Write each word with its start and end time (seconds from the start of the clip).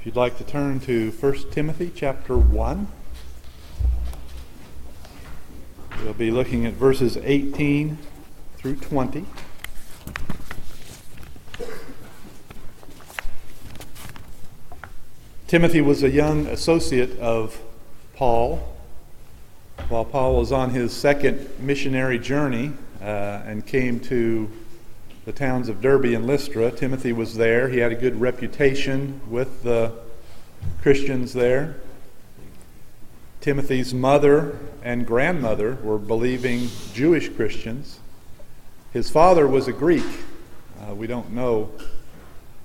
If 0.00 0.06
you'd 0.06 0.16
like 0.16 0.38
to 0.38 0.44
turn 0.44 0.80
to 0.80 1.10
1 1.10 1.50
Timothy 1.50 1.92
chapter 1.94 2.34
1, 2.38 2.88
we'll 6.02 6.14
be 6.14 6.30
looking 6.30 6.64
at 6.64 6.72
verses 6.72 7.18
18 7.18 7.98
through 8.56 8.76
20. 8.76 9.26
Timothy 15.46 15.82
was 15.82 16.02
a 16.02 16.08
young 16.08 16.46
associate 16.46 17.18
of 17.18 17.60
Paul 18.14 18.74
while 19.90 20.06
Paul 20.06 20.36
was 20.36 20.50
on 20.50 20.70
his 20.70 20.96
second 20.96 21.46
missionary 21.58 22.18
journey 22.18 22.72
uh, 23.02 23.42
and 23.44 23.66
came 23.66 24.00
to 24.00 24.50
the 25.30 25.38
towns 25.38 25.68
of 25.68 25.80
Derbe 25.80 26.06
and 26.06 26.26
Lystra. 26.26 26.72
Timothy 26.72 27.12
was 27.12 27.36
there. 27.36 27.68
He 27.68 27.78
had 27.78 27.92
a 27.92 27.94
good 27.94 28.20
reputation 28.20 29.20
with 29.30 29.62
the 29.62 29.92
Christians 30.82 31.32
there. 31.34 31.76
Timothy's 33.40 33.94
mother 33.94 34.58
and 34.82 35.06
grandmother 35.06 35.76
were 35.84 35.98
believing 35.98 36.66
Jewish 36.94 37.28
Christians. 37.28 38.00
His 38.92 39.08
father 39.08 39.46
was 39.46 39.68
a 39.68 39.72
Greek. 39.72 40.02
Uh, 40.80 40.96
we 40.96 41.06
don't 41.06 41.30
know 41.30 41.70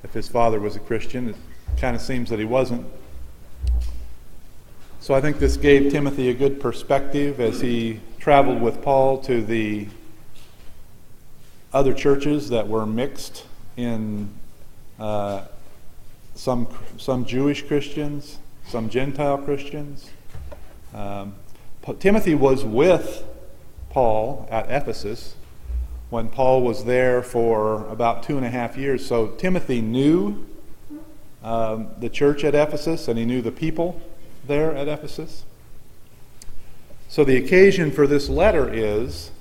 if 0.03 0.11
his 0.11 0.27
father 0.27 0.59
was 0.59 0.75
a 0.75 0.79
Christian. 0.79 1.29
It 1.29 1.35
kind 1.77 1.95
of 1.95 2.01
seems 2.01 2.31
that 2.31 2.39
he 2.39 2.45
wasn't. 2.45 2.87
So 5.01 5.13
I 5.13 5.21
think 5.21 5.37
this 5.37 5.55
gave 5.55 5.91
Timothy 5.91 6.29
a 6.29 6.33
good 6.33 6.59
perspective 6.59 7.39
as 7.39 7.61
he 7.61 7.99
traveled 8.17 8.59
with 8.59 8.81
Paul 8.81 9.19
to 9.19 9.43
the 9.43 9.87
other 11.75 11.93
churches 11.93 12.47
that 12.47 12.69
were 12.69 12.85
mixed 12.85 13.43
in 13.75 14.29
uh, 14.97 15.43
some, 16.33 16.65
some 16.97 17.25
Jewish 17.25 17.67
Christians, 17.67 18.39
some 18.65 18.89
Gentile 18.89 19.37
Christians. 19.37 20.09
Um, 20.93 21.35
Timothy 21.99 22.33
was 22.33 22.63
with 22.63 23.25
Paul 23.89 24.47
at 24.49 24.71
Ephesus 24.71 25.35
when 26.09 26.29
Paul 26.29 26.61
was 26.61 26.85
there 26.85 27.21
for 27.21 27.85
about 27.87 28.23
two 28.23 28.37
and 28.37 28.45
a 28.45 28.49
half 28.49 28.77
years. 28.77 29.05
So 29.05 29.27
Timothy 29.31 29.81
knew 29.81 30.45
um, 31.43 31.89
the 31.99 32.07
church 32.07 32.45
at 32.45 32.55
Ephesus 32.55 33.09
and 33.09 33.19
he 33.19 33.25
knew 33.25 33.41
the 33.41 33.51
people 33.51 34.01
there 34.47 34.73
at 34.73 34.87
Ephesus. 34.87 35.43
So 37.09 37.25
the 37.25 37.35
occasion 37.35 37.91
for 37.91 38.07
this 38.07 38.29
letter 38.29 38.73
is 38.73 39.31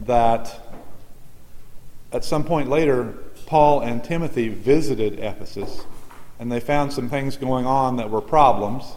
that 0.00 0.58
at 2.12 2.24
some 2.24 2.44
point 2.44 2.68
later, 2.68 3.14
Paul 3.46 3.80
and 3.80 4.02
Timothy 4.02 4.48
visited 4.48 5.18
Ephesus 5.18 5.84
and 6.38 6.50
they 6.50 6.60
found 6.60 6.92
some 6.92 7.08
things 7.08 7.36
going 7.36 7.66
on 7.66 7.96
that 7.96 8.10
were 8.10 8.20
problems, 8.20 8.96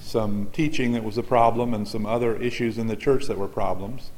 some 0.00 0.48
teaching 0.52 0.92
that 0.92 1.04
was 1.04 1.18
a 1.18 1.22
problem, 1.22 1.74
and 1.74 1.86
some 1.86 2.06
other 2.06 2.36
issues 2.36 2.78
in 2.78 2.86
the 2.86 2.96
church 2.96 3.26
that 3.26 3.36
were 3.36 3.48
problems. 3.48 4.10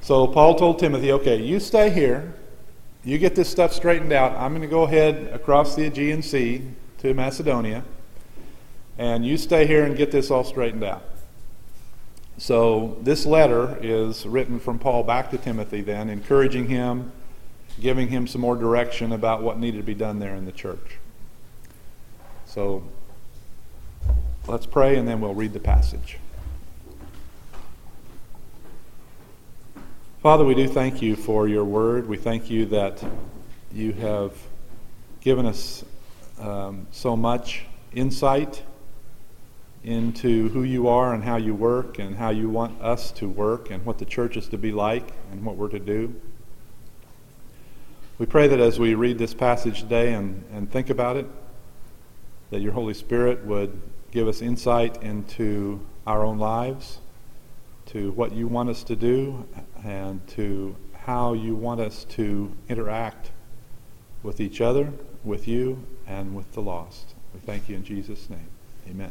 So 0.00 0.26
Paul 0.26 0.54
told 0.54 0.78
Timothy, 0.78 1.10
okay, 1.12 1.42
you 1.42 1.58
stay 1.58 1.90
here. 1.90 2.34
You 3.02 3.18
get 3.18 3.34
this 3.34 3.48
stuff 3.48 3.72
straightened 3.72 4.12
out. 4.12 4.32
I'm 4.36 4.52
going 4.52 4.62
to 4.62 4.68
go 4.68 4.84
ahead 4.84 5.30
across 5.32 5.74
the 5.74 5.86
Aegean 5.86 6.22
Sea 6.22 6.62
to 6.98 7.12
Macedonia 7.12 7.82
and 8.98 9.26
you 9.26 9.36
stay 9.36 9.66
here 9.66 9.84
and 9.84 9.96
get 9.96 10.10
this 10.10 10.30
all 10.30 10.44
straightened 10.44 10.84
out. 10.84 11.02
So, 12.36 12.98
this 13.02 13.26
letter 13.26 13.78
is 13.80 14.26
written 14.26 14.58
from 14.58 14.78
Paul 14.78 15.04
back 15.04 15.30
to 15.30 15.38
Timothy, 15.38 15.82
then, 15.82 16.08
encouraging 16.08 16.68
him, 16.68 17.12
giving 17.80 18.08
him 18.08 18.26
some 18.26 18.40
more 18.40 18.56
direction 18.56 19.12
about 19.12 19.42
what 19.42 19.58
needed 19.58 19.78
to 19.78 19.84
be 19.84 19.94
done 19.94 20.18
there 20.18 20.34
in 20.34 20.44
the 20.44 20.52
church. 20.52 20.98
So, 22.46 22.84
let's 24.46 24.66
pray 24.66 24.96
and 24.96 25.08
then 25.08 25.20
we'll 25.20 25.34
read 25.34 25.52
the 25.52 25.60
passage. 25.60 26.18
Father, 30.22 30.44
we 30.44 30.54
do 30.54 30.66
thank 30.66 31.02
you 31.02 31.16
for 31.16 31.48
your 31.48 31.64
word. 31.64 32.08
We 32.08 32.16
thank 32.16 32.48
you 32.48 32.64
that 32.66 33.04
you 33.72 33.92
have 33.92 34.32
given 35.20 35.44
us 35.44 35.84
um, 36.38 36.86
so 36.92 37.16
much 37.16 37.64
insight 37.92 38.62
into 39.82 40.48
who 40.48 40.62
you 40.62 40.88
are 40.88 41.12
and 41.12 41.22
how 41.22 41.36
you 41.36 41.54
work 41.54 41.98
and 41.98 42.16
how 42.16 42.30
you 42.30 42.48
want 42.48 42.80
us 42.80 43.12
to 43.12 43.28
work 43.28 43.70
and 43.70 43.84
what 43.84 43.98
the 43.98 44.04
church 44.04 44.36
is 44.36 44.48
to 44.48 44.56
be 44.56 44.72
like 44.72 45.12
and 45.30 45.44
what 45.44 45.56
we're 45.56 45.68
to 45.68 45.78
do. 45.78 46.14
We 48.16 48.26
pray 48.26 48.46
that 48.46 48.60
as 48.60 48.78
we 48.78 48.94
read 48.94 49.18
this 49.18 49.34
passage 49.34 49.80
today 49.80 50.14
and, 50.14 50.44
and 50.52 50.70
think 50.70 50.88
about 50.88 51.16
it, 51.16 51.26
that 52.50 52.60
your 52.60 52.72
Holy 52.72 52.94
Spirit 52.94 53.44
would 53.44 53.82
give 54.12 54.28
us 54.28 54.40
insight 54.40 55.02
into 55.02 55.84
our 56.06 56.24
own 56.24 56.38
lives, 56.38 57.00
to 57.86 58.12
what 58.12 58.30
you 58.30 58.46
want 58.46 58.70
us 58.70 58.84
to 58.84 58.94
do, 58.94 59.48
and 59.84 60.24
to 60.28 60.76
how 60.92 61.32
you 61.32 61.56
want 61.56 61.80
us 61.80 62.04
to 62.04 62.52
interact 62.68 63.32
with 64.22 64.40
each 64.40 64.60
other, 64.60 64.92
with 65.24 65.48
you, 65.48 65.84
and 66.06 66.36
with 66.36 66.52
the 66.52 66.62
lost. 66.62 67.16
We 67.34 67.40
thank 67.40 67.68
you 67.68 67.74
in 67.74 67.82
Jesus' 67.82 68.30
name. 68.30 68.46
Amen. 68.88 69.10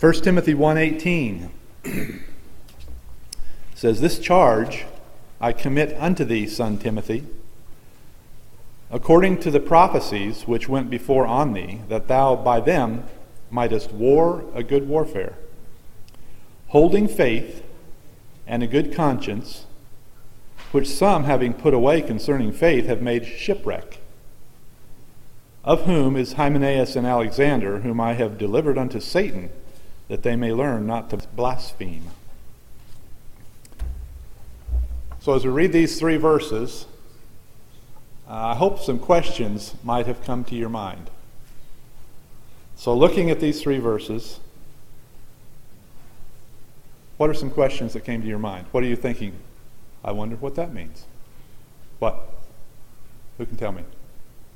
1 0.00 0.12
Timothy 0.14 0.54
1:18 0.54 1.50
says 3.74 4.00
this 4.00 4.18
charge 4.18 4.86
I 5.40 5.52
commit 5.52 5.96
unto 5.98 6.24
thee 6.24 6.46
son 6.46 6.78
Timothy 6.78 7.24
according 8.90 9.38
to 9.40 9.50
the 9.50 9.60
prophecies 9.60 10.42
which 10.46 10.68
went 10.68 10.90
before 10.90 11.26
on 11.26 11.52
thee 11.52 11.80
that 11.88 12.08
thou 12.08 12.36
by 12.36 12.60
them 12.60 13.04
mightest 13.50 13.92
war 13.92 14.44
a 14.54 14.62
good 14.62 14.86
warfare 14.86 15.34
holding 16.68 17.08
faith 17.08 17.64
and 18.46 18.62
a 18.62 18.66
good 18.66 18.94
conscience 18.94 19.66
which 20.72 20.88
some 20.88 21.24
having 21.24 21.54
put 21.54 21.72
away 21.72 22.02
concerning 22.02 22.52
faith 22.52 22.86
have 22.86 23.00
made 23.00 23.24
shipwreck 23.24 23.98
of 25.64 25.82
whom 25.82 26.16
is 26.16 26.34
Hymenaeus 26.34 26.96
and 26.96 27.06
Alexander 27.06 27.80
whom 27.80 28.00
I 28.00 28.14
have 28.14 28.38
delivered 28.38 28.76
unto 28.76 29.00
Satan 29.00 29.50
that 30.08 30.22
they 30.22 30.36
may 30.36 30.52
learn 30.52 30.86
not 30.86 31.10
to 31.10 31.18
blaspheme. 31.36 32.10
So, 35.20 35.34
as 35.34 35.44
we 35.44 35.50
read 35.50 35.72
these 35.72 35.98
three 35.98 36.16
verses, 36.16 36.86
I 38.26 38.54
hope 38.54 38.78
some 38.80 38.98
questions 38.98 39.74
might 39.82 40.06
have 40.06 40.22
come 40.24 40.44
to 40.44 40.54
your 40.54 40.68
mind. 40.68 41.10
So, 42.76 42.96
looking 42.96 43.30
at 43.30 43.40
these 43.40 43.60
three 43.60 43.78
verses, 43.78 44.40
what 47.18 47.28
are 47.28 47.34
some 47.34 47.50
questions 47.50 47.92
that 47.92 48.04
came 48.04 48.22
to 48.22 48.26
your 48.26 48.38
mind? 48.38 48.66
What 48.72 48.82
are 48.82 48.86
you 48.86 48.96
thinking? 48.96 49.34
I 50.02 50.12
wonder 50.12 50.36
what 50.36 50.54
that 50.54 50.72
means. 50.72 51.04
What? 51.98 52.18
Who 53.36 53.44
can 53.44 53.56
tell 53.56 53.72
me? 53.72 53.82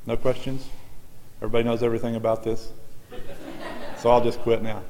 No 0.07 0.17
questions? 0.17 0.67
Everybody 1.39 1.65
knows 1.65 1.83
everything 1.83 2.17
about 2.17 2.43
this? 2.45 2.73
So 3.99 4.11
I'll 4.11 4.23
just 4.23 4.41
quit 4.41 4.63
now. 4.63 4.83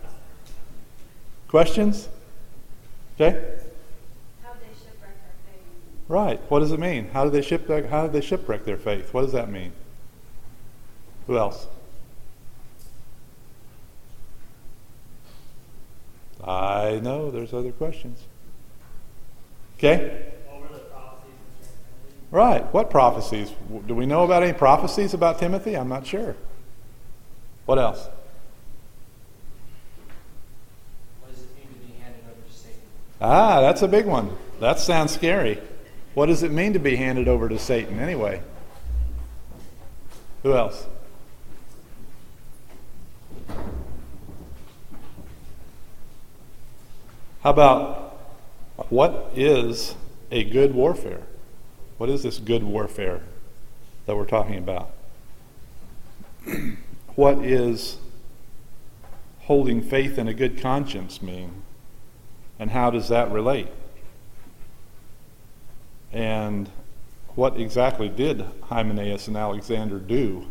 Questions? 1.47 2.09
Okay? 3.15 3.31
How 4.43 4.55
they 4.55 4.67
shipwreck 4.75 5.15
their 5.23 5.35
faith. 5.47 5.63
Right. 6.09 6.41
What 6.49 6.61
does 6.61 6.73
it 6.73 6.81
mean? 6.81 7.09
How 7.13 7.25
did 7.25 7.33
they 7.33 7.43
shipwreck 7.43 7.87
how 7.87 8.03
did 8.03 8.13
they 8.13 8.21
shipwreck 8.21 8.65
their 8.65 8.77
faith? 8.77 9.15
What 9.15 9.23
does 9.23 9.33
that 9.33 9.51
mean? 9.51 9.73
Who 11.27 11.39
else? 11.39 11.67
I 16.47 17.01
know 17.03 17.31
there's 17.31 17.55
other 17.55 17.73
questions. 17.73 18.23
Okay? 19.79 20.33
Right. 22.31 22.65
What 22.75 22.91
prophecies? 22.91 23.51
Do 23.87 23.95
we 23.95 24.05
know 24.05 24.25
about 24.25 24.43
any 24.43 24.53
prophecies 24.53 25.15
about 25.15 25.39
Timothy? 25.39 25.75
I'm 25.75 25.89
not 25.89 26.07
sure. 26.07 26.37
What 27.65 27.79
else? 27.79 28.09
Ah, 33.21 33.63
that's 33.63 33.81
a 33.81 33.89
big 33.89 34.05
one. 34.05 34.37
That 34.61 34.79
sounds 34.79 35.13
scary. 35.13 35.59
What 36.15 36.27
does 36.27 36.45
it 36.45 36.53
mean 36.53 36.73
to 36.75 36.79
be 36.79 36.97
handed 36.97 37.27
over 37.27 37.49
to 37.49 37.59
Satan 37.59 37.99
anyway? 37.99 38.41
Who 40.45 40.55
else? 40.55 40.87
How 47.43 47.51
about 47.51 48.17
what 48.89 49.33
is 49.35 49.97
a 50.31 50.45
good 50.45 50.75
warfare? 50.75 51.23
What 51.99 52.09
is 52.09 52.23
this 52.23 52.39
good 52.39 52.63
warfare 52.63 53.21
that 54.07 54.17
we're 54.17 54.25
talking 54.25 54.57
about? 54.57 54.93
what 57.17 57.39
is 57.39 57.99
holding 59.41 59.83
faith 59.83 60.17
and 60.17 60.29
a 60.29 60.35
good 60.35 60.61
conscience 60.61 61.21
mean? 61.21 61.63
And 62.59 62.71
how 62.71 62.91
does 62.91 63.09
that 63.09 63.31
relate? 63.33 63.69
And 66.15 66.71
what 67.35 67.59
exactly 67.59 68.09
did 68.09 68.45
Hymenaeus 68.63 69.27
and 69.27 69.37
Alexander 69.37 69.99
do 69.99 70.47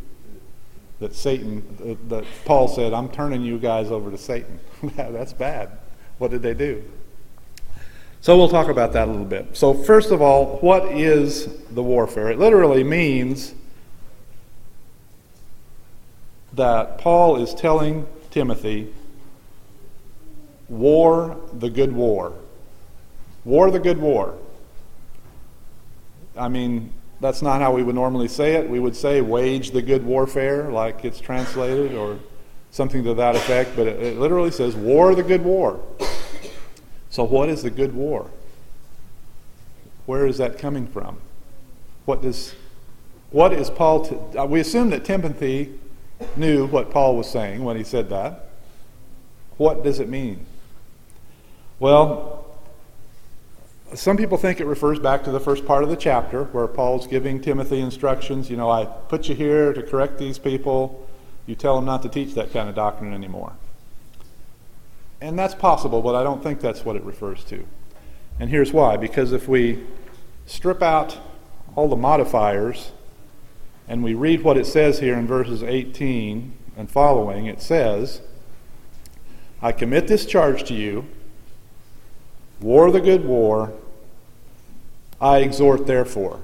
that 1.00 1.16
Satan, 1.16 1.98
that 2.10 2.26
Paul 2.46 2.68
said, 2.68 2.94
I'm 2.94 3.10
turning 3.10 3.42
you 3.42 3.58
guys 3.58 3.90
over 3.90 4.12
to 4.12 4.18
Satan. 4.18 4.60
That's 4.96 5.34
bad. 5.34 5.72
What 6.18 6.32
did 6.32 6.42
they 6.42 6.54
do? 6.54 6.84
So 8.22 8.38
we'll 8.38 8.50
talk 8.50 8.68
about 8.68 8.94
that 8.94 9.08
a 9.08 9.12
little 9.12 9.26
bit. 9.26 9.58
So, 9.58 9.74
first 9.74 10.12
of 10.12 10.22
all, 10.22 10.58
what 10.60 10.86
is 10.86 11.50
the 11.72 11.84
warfare? 11.84 12.30
It 12.30 12.40
literally 12.40 12.84
means 12.84 13.54
that 16.54 17.00
Paul 17.00 17.42
is 17.42 17.54
telling 17.54 18.08
Timothy, 18.32 18.94
war 20.70 21.38
the 21.52 21.70
good 21.70 21.92
war. 21.92 22.34
War 23.44 23.72
the 23.72 23.80
good 23.80 23.98
war. 23.98 24.38
I 26.36 26.48
mean, 26.48 26.92
that's 27.20 27.42
not 27.42 27.62
how 27.62 27.74
we 27.74 27.84
would 27.84 27.96
normally 27.96 28.28
say 28.28 28.56
it. 28.56 28.70
We 28.70 28.80
would 28.80 28.96
say 28.96 29.22
wage 29.22 29.72
the 29.72 29.82
good 29.82 30.06
warfare, 30.06 30.70
like 30.70 31.06
it's 31.06 31.20
translated, 31.20 31.94
or 31.94 32.20
something 32.72 33.04
to 33.04 33.14
that 33.14 33.36
effect, 33.36 33.76
but 33.76 33.88
it, 33.88 34.02
it 34.02 34.20
literally 34.20 34.52
says 34.52 34.76
war 34.76 35.16
the 35.16 35.24
good 35.24 35.44
war. 35.44 35.80
So, 37.10 37.24
what 37.24 37.50
is 37.50 37.62
the 37.62 37.70
good 37.70 37.94
war? 37.94 38.30
Where 40.06 40.26
is 40.26 40.40
that 40.40 40.58
coming 40.58 40.88
from? 40.88 41.20
What 42.06 42.22
does 42.22 42.56
what 43.30 43.54
is 43.54 43.70
Paul? 43.70 44.06
T- 44.06 44.38
uh, 44.38 44.46
we 44.46 44.60
assume 44.60 44.90
that 44.90 45.06
Timothy 45.06 45.74
knew 46.36 46.68
what 46.68 46.92
Paul 46.92 47.16
was 47.16 47.30
saying 47.30 47.64
when 47.64 47.78
he 47.78 47.84
said 47.84 48.10
that. 48.10 48.50
What 49.58 49.84
does 49.84 50.00
it 50.00 50.10
mean? 50.10 50.46
Well, 51.80 52.43
some 53.96 54.18
people 54.18 54.38
think 54.38 54.60
it 54.60 54.66
refers 54.66 55.00
back 55.00 55.24
to 55.24 55.32
the 55.32 55.40
first 55.40 55.66
part 55.66 55.84
of 55.84 55.90
the 55.90 55.96
chapter 55.96 56.46
where 56.46 56.68
Paul's 56.68 57.06
giving 57.08 57.42
Timothy 57.42 57.80
instructions. 57.80 58.50
You 58.50 58.58
know, 58.58 58.70
I 58.70 58.86
put 58.86 59.30
you 59.30 59.36
here 59.36 59.74
to 59.74 59.84
correct 59.84 60.18
these 60.18 60.40
people. 60.40 61.08
You 61.46 61.56
tell 61.56 61.76
them 61.76 61.86
not 61.86 62.02
to 62.04 62.10
teach 62.10 62.34
that 62.36 62.52
kind 62.54 62.70
of 62.70 62.76
doctrine 62.76 63.14
anymore. 63.14 63.54
And 65.22 65.38
that's 65.38 65.56
possible, 65.56 66.02
but 66.02 66.16
I 66.16 66.24
don't 66.24 66.42
think 66.42 66.60
that's 66.60 66.84
what 66.84 66.96
it 66.96 67.04
refers 67.04 67.44
to. 67.46 67.66
And 68.40 68.50
here's 68.50 68.74
why 68.74 68.98
because 68.98 69.32
if 69.32 69.48
we 69.48 69.84
strip 70.46 70.82
out 70.82 71.18
all 71.76 71.88
the 71.88 71.96
modifiers 71.96 72.92
and 73.88 74.04
we 74.04 74.14
read 74.14 74.44
what 74.44 74.58
it 74.58 74.66
says 74.66 75.00
here 75.00 75.16
in 75.16 75.28
verses 75.28 75.62
18 75.64 76.54
and 76.78 76.90
following, 76.90 77.46
it 77.46 77.62
says, 77.62 78.22
I 79.62 79.72
commit 79.72 80.08
this 80.08 80.26
charge 80.26 80.64
to 80.66 80.74
you, 80.74 81.06
war 82.60 82.92
the 82.92 83.02
good 83.02 83.26
war, 83.26 83.74
I 85.24 85.38
exhort 85.38 85.88
therefore. 85.88 86.42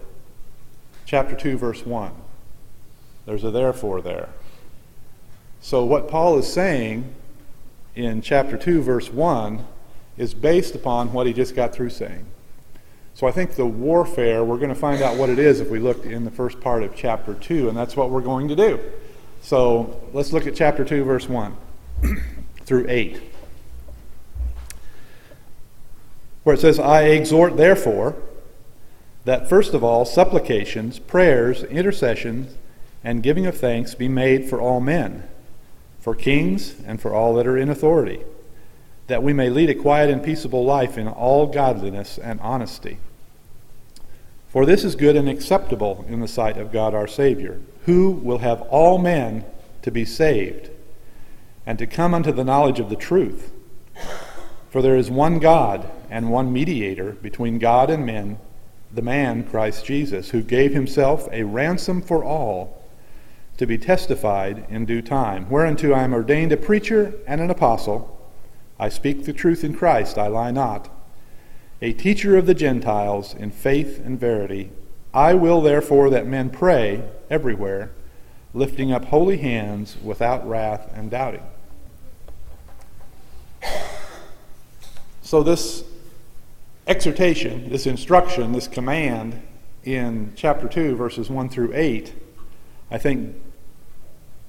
Chapter 1.05 1.35
2, 1.35 1.57
verse 1.57 1.85
1. 1.85 2.13
There's 3.25 3.43
a 3.43 3.51
therefore 3.51 4.01
there. 4.01 4.29
So, 5.59 5.83
what 5.83 6.07
Paul 6.07 6.39
is 6.39 6.51
saying 6.51 7.13
in 7.93 8.21
chapter 8.21 8.57
2, 8.57 8.81
verse 8.81 9.11
1, 9.11 9.65
is 10.17 10.33
based 10.33 10.75
upon 10.75 11.11
what 11.11 11.27
he 11.27 11.33
just 11.33 11.55
got 11.55 11.73
through 11.73 11.89
saying. 11.89 12.25
So, 13.15 13.27
I 13.27 13.31
think 13.31 13.55
the 13.55 13.65
warfare, 13.65 14.45
we're 14.45 14.55
going 14.55 14.69
to 14.69 14.75
find 14.75 15.01
out 15.01 15.17
what 15.17 15.29
it 15.29 15.39
is 15.39 15.59
if 15.59 15.69
we 15.69 15.79
look 15.79 16.05
in 16.05 16.23
the 16.23 16.31
first 16.31 16.61
part 16.61 16.81
of 16.81 16.95
chapter 16.95 17.33
2, 17.33 17.67
and 17.67 17.77
that's 17.77 17.97
what 17.97 18.09
we're 18.09 18.21
going 18.21 18.47
to 18.47 18.55
do. 18.55 18.79
So, 19.41 20.01
let's 20.13 20.31
look 20.31 20.47
at 20.47 20.55
chapter 20.55 20.85
2, 20.85 21.03
verse 21.03 21.27
1 21.27 21.57
through 22.63 22.85
8, 22.87 23.21
where 26.43 26.55
it 26.55 26.61
says, 26.61 26.79
I 26.79 27.01
exhort, 27.01 27.57
therefore, 27.57 28.15
that 29.25 29.49
first 29.49 29.73
of 29.73 29.83
all, 29.83 30.05
supplications, 30.05 30.99
prayers, 30.99 31.63
intercessions, 31.63 32.55
and 33.03 33.23
giving 33.23 33.45
of 33.45 33.57
thanks 33.57 33.95
be 33.95 34.07
made 34.07 34.49
for 34.49 34.59
all 34.59 34.79
men, 34.79 35.27
for 35.99 36.15
kings, 36.15 36.75
and 36.85 37.01
for 37.01 37.13
all 37.13 37.35
that 37.35 37.47
are 37.47 37.57
in 37.57 37.69
authority, 37.69 38.21
that 39.07 39.23
we 39.23 39.33
may 39.33 39.49
lead 39.49 39.69
a 39.69 39.75
quiet 39.75 40.09
and 40.09 40.23
peaceable 40.23 40.65
life 40.65 40.97
in 40.97 41.07
all 41.07 41.47
godliness 41.47 42.17
and 42.17 42.39
honesty. 42.41 42.99
For 44.49 44.65
this 44.65 44.83
is 44.83 44.95
good 44.95 45.15
and 45.15 45.29
acceptable 45.29 46.05
in 46.07 46.21
the 46.21 46.27
sight 46.27 46.57
of 46.57 46.71
God 46.71 46.93
our 46.93 47.07
Savior, 47.07 47.59
who 47.85 48.11
will 48.11 48.39
have 48.39 48.61
all 48.63 48.97
men 48.97 49.45
to 49.83 49.91
be 49.91 50.05
saved, 50.05 50.69
and 51.65 51.77
to 51.77 51.85
come 51.85 52.13
unto 52.13 52.31
the 52.31 52.43
knowledge 52.43 52.79
of 52.79 52.89
the 52.89 52.95
truth. 52.95 53.51
For 54.69 54.81
there 54.81 54.95
is 54.95 55.11
one 55.11 55.39
God 55.39 55.89
and 56.09 56.31
one 56.31 56.51
mediator 56.51 57.11
between 57.13 57.59
God 57.59 57.89
and 57.89 58.05
men 58.05 58.39
the 58.91 59.01
man, 59.01 59.43
Christ 59.43 59.85
Jesus, 59.85 60.29
who 60.29 60.41
gave 60.41 60.73
himself 60.73 61.27
a 61.31 61.43
ransom 61.43 62.01
for 62.01 62.23
all 62.23 62.83
to 63.57 63.65
be 63.65 63.77
testified 63.77 64.65
in 64.69 64.85
due 64.85 65.01
time, 65.01 65.49
whereunto 65.49 65.91
I 65.91 66.03
am 66.03 66.13
ordained 66.13 66.51
a 66.51 66.57
preacher 66.57 67.13
and 67.27 67.41
an 67.41 67.49
apostle. 67.49 68.17
I 68.79 68.89
speak 68.89 69.25
the 69.25 69.33
truth 69.33 69.63
in 69.63 69.75
Christ, 69.75 70.17
I 70.17 70.27
lie 70.27 70.51
not. 70.51 70.89
A 71.81 71.93
teacher 71.93 72.37
of 72.37 72.45
the 72.45 72.53
Gentiles 72.53 73.33
in 73.33 73.51
faith 73.51 74.01
and 74.03 74.19
verity. 74.19 74.71
I 75.13 75.33
will 75.33 75.61
therefore 75.61 76.09
that 76.09 76.27
men 76.27 76.49
pray 76.49 77.03
everywhere, 77.29 77.91
lifting 78.53 78.91
up 78.91 79.05
holy 79.05 79.37
hands 79.37 79.97
without 80.03 80.47
wrath 80.47 80.91
and 80.93 81.11
doubting. 81.11 81.43
So, 85.21 85.43
this 85.43 85.83
exhortation, 86.89 87.69
this 87.69 87.85
instruction, 87.85 88.51
this 88.51 88.67
command 88.67 89.39
in 89.83 90.33
chapter 90.35 90.67
2, 90.67 90.95
verses 90.95 91.29
1 91.29 91.47
through 91.47 91.71
8, 91.73 92.13
I 92.89 92.97
think 92.97 93.35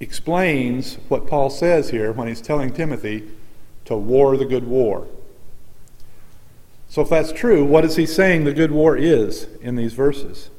explains 0.01 0.95
what 1.09 1.27
Paul 1.27 1.51
says 1.51 1.91
here 1.91 2.11
when 2.13 2.27
he's 2.27 2.41
telling 2.41 2.73
Timothy 2.73 3.29
to 3.85 3.95
war 3.95 4.39
the 4.39 4.47
good 4.47 4.67
war. 4.67 5.07
So, 6.89 7.03
if 7.03 7.11
that's 7.11 7.31
true, 7.31 7.63
what 7.65 7.85
is 7.85 7.97
he 7.97 8.07
saying 8.07 8.45
the 8.45 8.55
good 8.55 8.73
war 8.73 8.97
is 8.97 9.47
in 9.61 9.77
these 9.77 9.93
verses? 9.93 10.51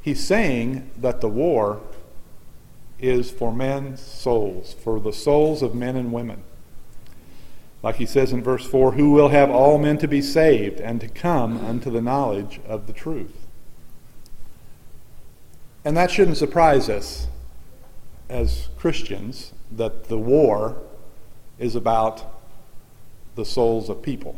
He's 0.00 0.26
saying 0.26 0.90
that 0.96 1.20
the 1.20 1.28
war 1.28 1.82
is 2.98 3.30
for 3.30 3.52
men's 3.52 4.00
souls, 4.00 4.72
for 4.72 4.98
the 4.98 5.12
souls 5.12 5.62
of 5.62 5.74
men 5.74 5.94
and 5.94 6.10
women. 6.10 6.42
Like 7.86 7.98
he 7.98 8.06
says 8.06 8.32
in 8.32 8.42
verse 8.42 8.66
4 8.66 8.92
Who 8.94 9.12
will 9.12 9.28
have 9.28 9.48
all 9.48 9.78
men 9.78 9.96
to 9.98 10.08
be 10.08 10.20
saved 10.20 10.80
and 10.80 11.00
to 11.00 11.06
come 11.06 11.64
unto 11.64 11.88
the 11.88 12.00
knowledge 12.00 12.58
of 12.66 12.88
the 12.88 12.92
truth. 12.92 13.46
And 15.84 15.96
that 15.96 16.10
shouldn't 16.10 16.36
surprise 16.36 16.88
us 16.88 17.28
as 18.28 18.70
Christians 18.76 19.52
that 19.70 20.08
the 20.08 20.18
war 20.18 20.78
is 21.60 21.76
about 21.76 22.24
the 23.36 23.44
souls 23.44 23.88
of 23.88 24.02
people. 24.02 24.36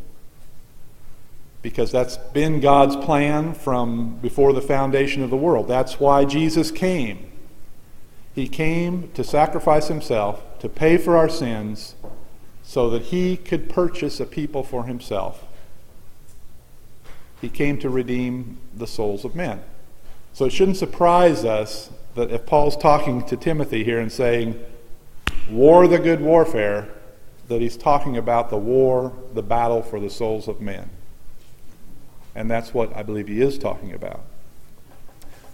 Because 1.62 1.90
that's 1.90 2.18
been 2.18 2.60
God's 2.60 2.96
plan 2.96 3.54
from 3.54 4.18
before 4.18 4.52
the 4.52 4.60
foundation 4.60 5.22
of 5.22 5.30
the 5.30 5.38
world. 5.38 5.68
That's 5.68 5.98
why 5.98 6.26
Jesus 6.26 6.70
came. 6.70 7.32
He 8.34 8.46
came 8.46 9.10
to 9.12 9.24
sacrifice 9.24 9.88
himself, 9.88 10.58
to 10.58 10.68
pay 10.68 10.98
for 10.98 11.16
our 11.16 11.30
sins, 11.30 11.94
so 12.68 12.90
that 12.90 13.04
he 13.04 13.34
could 13.34 13.66
purchase 13.66 14.20
a 14.20 14.26
people 14.26 14.62
for 14.62 14.84
himself. 14.84 15.42
He 17.40 17.48
came 17.48 17.78
to 17.78 17.88
redeem 17.88 18.58
the 18.76 18.86
souls 18.86 19.24
of 19.24 19.34
men. 19.34 19.62
So 20.34 20.44
it 20.44 20.50
shouldn't 20.50 20.76
surprise 20.76 21.46
us 21.46 21.88
that 22.14 22.30
if 22.30 22.44
Paul's 22.44 22.76
talking 22.76 23.24
to 23.24 23.38
Timothy 23.38 23.84
here 23.84 23.98
and 23.98 24.12
saying, 24.12 24.62
War 25.48 25.88
the 25.88 25.98
good 25.98 26.20
warfare, 26.20 26.90
that 27.48 27.62
he's 27.62 27.74
talking 27.74 28.18
about 28.18 28.50
the 28.50 28.58
war, 28.58 29.14
the 29.32 29.42
battle 29.42 29.80
for 29.80 29.98
the 29.98 30.10
souls 30.10 30.46
of 30.46 30.60
men. 30.60 30.90
And 32.34 32.50
that's 32.50 32.74
what 32.74 32.94
I 32.94 33.02
believe 33.02 33.28
he 33.28 33.40
is 33.40 33.56
talking 33.56 33.94
about. 33.94 34.20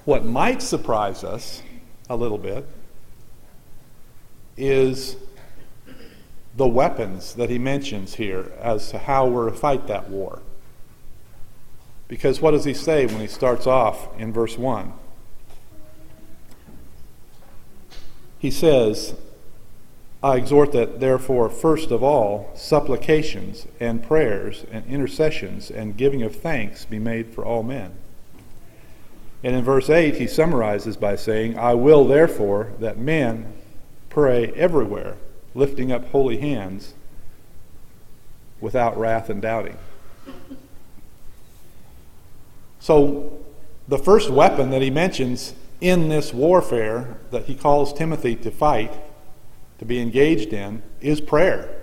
What 0.05 0.25
might 0.25 0.63
surprise 0.63 1.23
us 1.23 1.63
a 2.11 2.17
little 2.17 2.39
bit 2.39 2.67
is 4.57 5.15
the 6.57 6.69
weapons 6.69 7.35
that 7.35 7.51
he 7.51 7.59
mentions 7.59 8.15
here 8.15 8.53
as 8.61 8.91
to 8.91 8.99
how 8.99 9.27
we're 9.27 9.51
to 9.51 9.57
fight 9.57 9.87
that 9.89 10.09
war. 10.09 10.41
Because 12.07 12.41
what 12.41 12.53
does 12.53 12.65
he 12.65 12.75
say 12.75 13.07
when 13.07 13.21
he 13.21 13.27
starts 13.27 13.67
off 13.67 14.09
in 14.19 14.33
verse 14.33 14.57
1? 14.57 14.93
He 18.39 18.51
says, 18.51 19.15
I 20.23 20.37
exhort 20.37 20.73
that, 20.73 21.01
therefore, 21.01 21.49
first 21.49 21.91
of 21.91 22.03
all, 22.03 22.51
supplications 22.55 23.67
and 23.81 24.03
prayers 24.03 24.65
and 24.71 24.87
intercessions 24.87 25.71
and 25.71 25.97
giving 25.97 26.23
of 26.23 26.37
thanks 26.37 26.85
be 26.85 26.99
made 26.99 27.35
for 27.35 27.45
all 27.45 27.63
men. 27.63 27.93
And 29.43 29.55
in 29.55 29.65
verse 29.65 29.91
8, 29.91 30.17
he 30.17 30.27
summarizes 30.27 30.97
by 30.97 31.17
saying, 31.17 31.59
I 31.59 31.75
will, 31.75 32.07
therefore, 32.07 32.73
that 32.81 32.99
men 32.99 33.53
pray 34.09 34.53
everywhere 34.53 35.17
lifting 35.55 35.93
up 35.93 36.09
holy 36.11 36.39
hands 36.39 36.95
without 38.61 38.99
wrath 38.99 39.31
and 39.31 39.41
doubting. 39.41 39.77
So, 42.81 43.41
the 43.89 43.99
first 43.99 44.31
weapon 44.31 44.71
that 44.71 44.83
he 44.83 44.91
mentions 44.91 45.55
in 45.81 46.09
this 46.09 46.33
warfare 46.33 47.19
that 47.31 47.45
he 47.45 47.55
calls 47.55 47.93
Timothy 47.93 48.37
to 48.37 48.51
fight, 48.51 48.93
to 49.79 49.85
be 49.85 50.01
engaged 50.01 50.53
in, 50.53 50.83
is 51.01 51.21
prayer. 51.21 51.75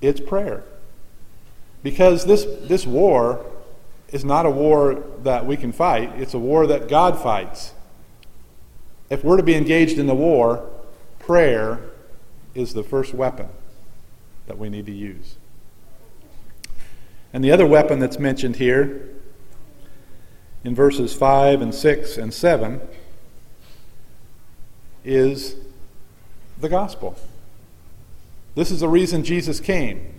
It's 0.00 0.20
prayer. 0.20 0.62
Because 1.82 2.26
this, 2.26 2.44
this 2.68 2.86
war 2.86 3.44
is 4.10 4.24
not 4.24 4.46
a 4.46 4.50
war 4.50 5.04
that 5.22 5.46
we 5.46 5.56
can 5.56 5.72
fight, 5.72 6.12
it's 6.16 6.34
a 6.34 6.38
war 6.38 6.66
that 6.66 6.88
God 6.88 7.20
fights. 7.20 7.74
If 9.10 9.22
we're 9.22 9.36
to 9.36 9.42
be 9.42 9.54
engaged 9.54 9.98
in 9.98 10.06
the 10.06 10.14
war, 10.14 10.68
prayer 11.26 11.80
is 12.54 12.72
the 12.72 12.84
first 12.84 13.12
weapon 13.12 13.48
that 14.46 14.56
we 14.56 14.68
need 14.68 14.86
to 14.86 14.92
use. 14.92 15.36
And 17.32 17.44
the 17.44 17.50
other 17.50 17.66
weapon 17.66 17.98
that's 17.98 18.18
mentioned 18.18 18.56
here 18.56 19.10
in 20.62 20.74
verses 20.74 21.12
5 21.12 21.60
and 21.60 21.74
6 21.74 22.16
and 22.16 22.32
7 22.32 22.80
is 25.04 25.56
the 26.60 26.68
gospel. 26.68 27.16
This 28.54 28.70
is 28.70 28.80
the 28.80 28.88
reason 28.88 29.24
Jesus 29.24 29.58
came. 29.60 30.14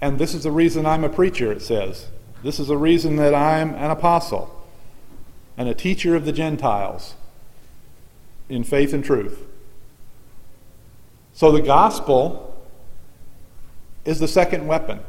And 0.00 0.18
this 0.18 0.34
is 0.34 0.42
the 0.42 0.50
reason 0.50 0.84
I'm 0.86 1.04
a 1.04 1.08
preacher, 1.08 1.52
it 1.52 1.62
says. 1.62 2.08
This 2.42 2.58
is 2.58 2.66
the 2.66 2.76
reason 2.76 3.16
that 3.16 3.34
I'm 3.34 3.74
an 3.74 3.90
apostle 3.90 4.52
and 5.56 5.68
a 5.68 5.74
teacher 5.74 6.14
of 6.16 6.24
the 6.24 6.32
Gentiles 6.32 7.14
in 8.48 8.62
faith 8.62 8.92
and 8.92 9.04
truth. 9.04 9.40
So 11.36 11.52
the 11.52 11.60
gospel 11.60 12.56
is 14.06 14.18
the 14.18 14.26
second 14.26 14.66
weapon 14.66 15.00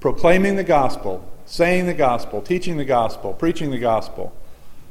proclaiming 0.00 0.56
the 0.56 0.64
gospel, 0.64 1.22
saying 1.44 1.84
the 1.84 1.92
gospel, 1.92 2.40
teaching 2.40 2.78
the 2.78 2.84
gospel, 2.86 3.34
preaching 3.34 3.70
the 3.70 3.78
gospel. 3.78 4.34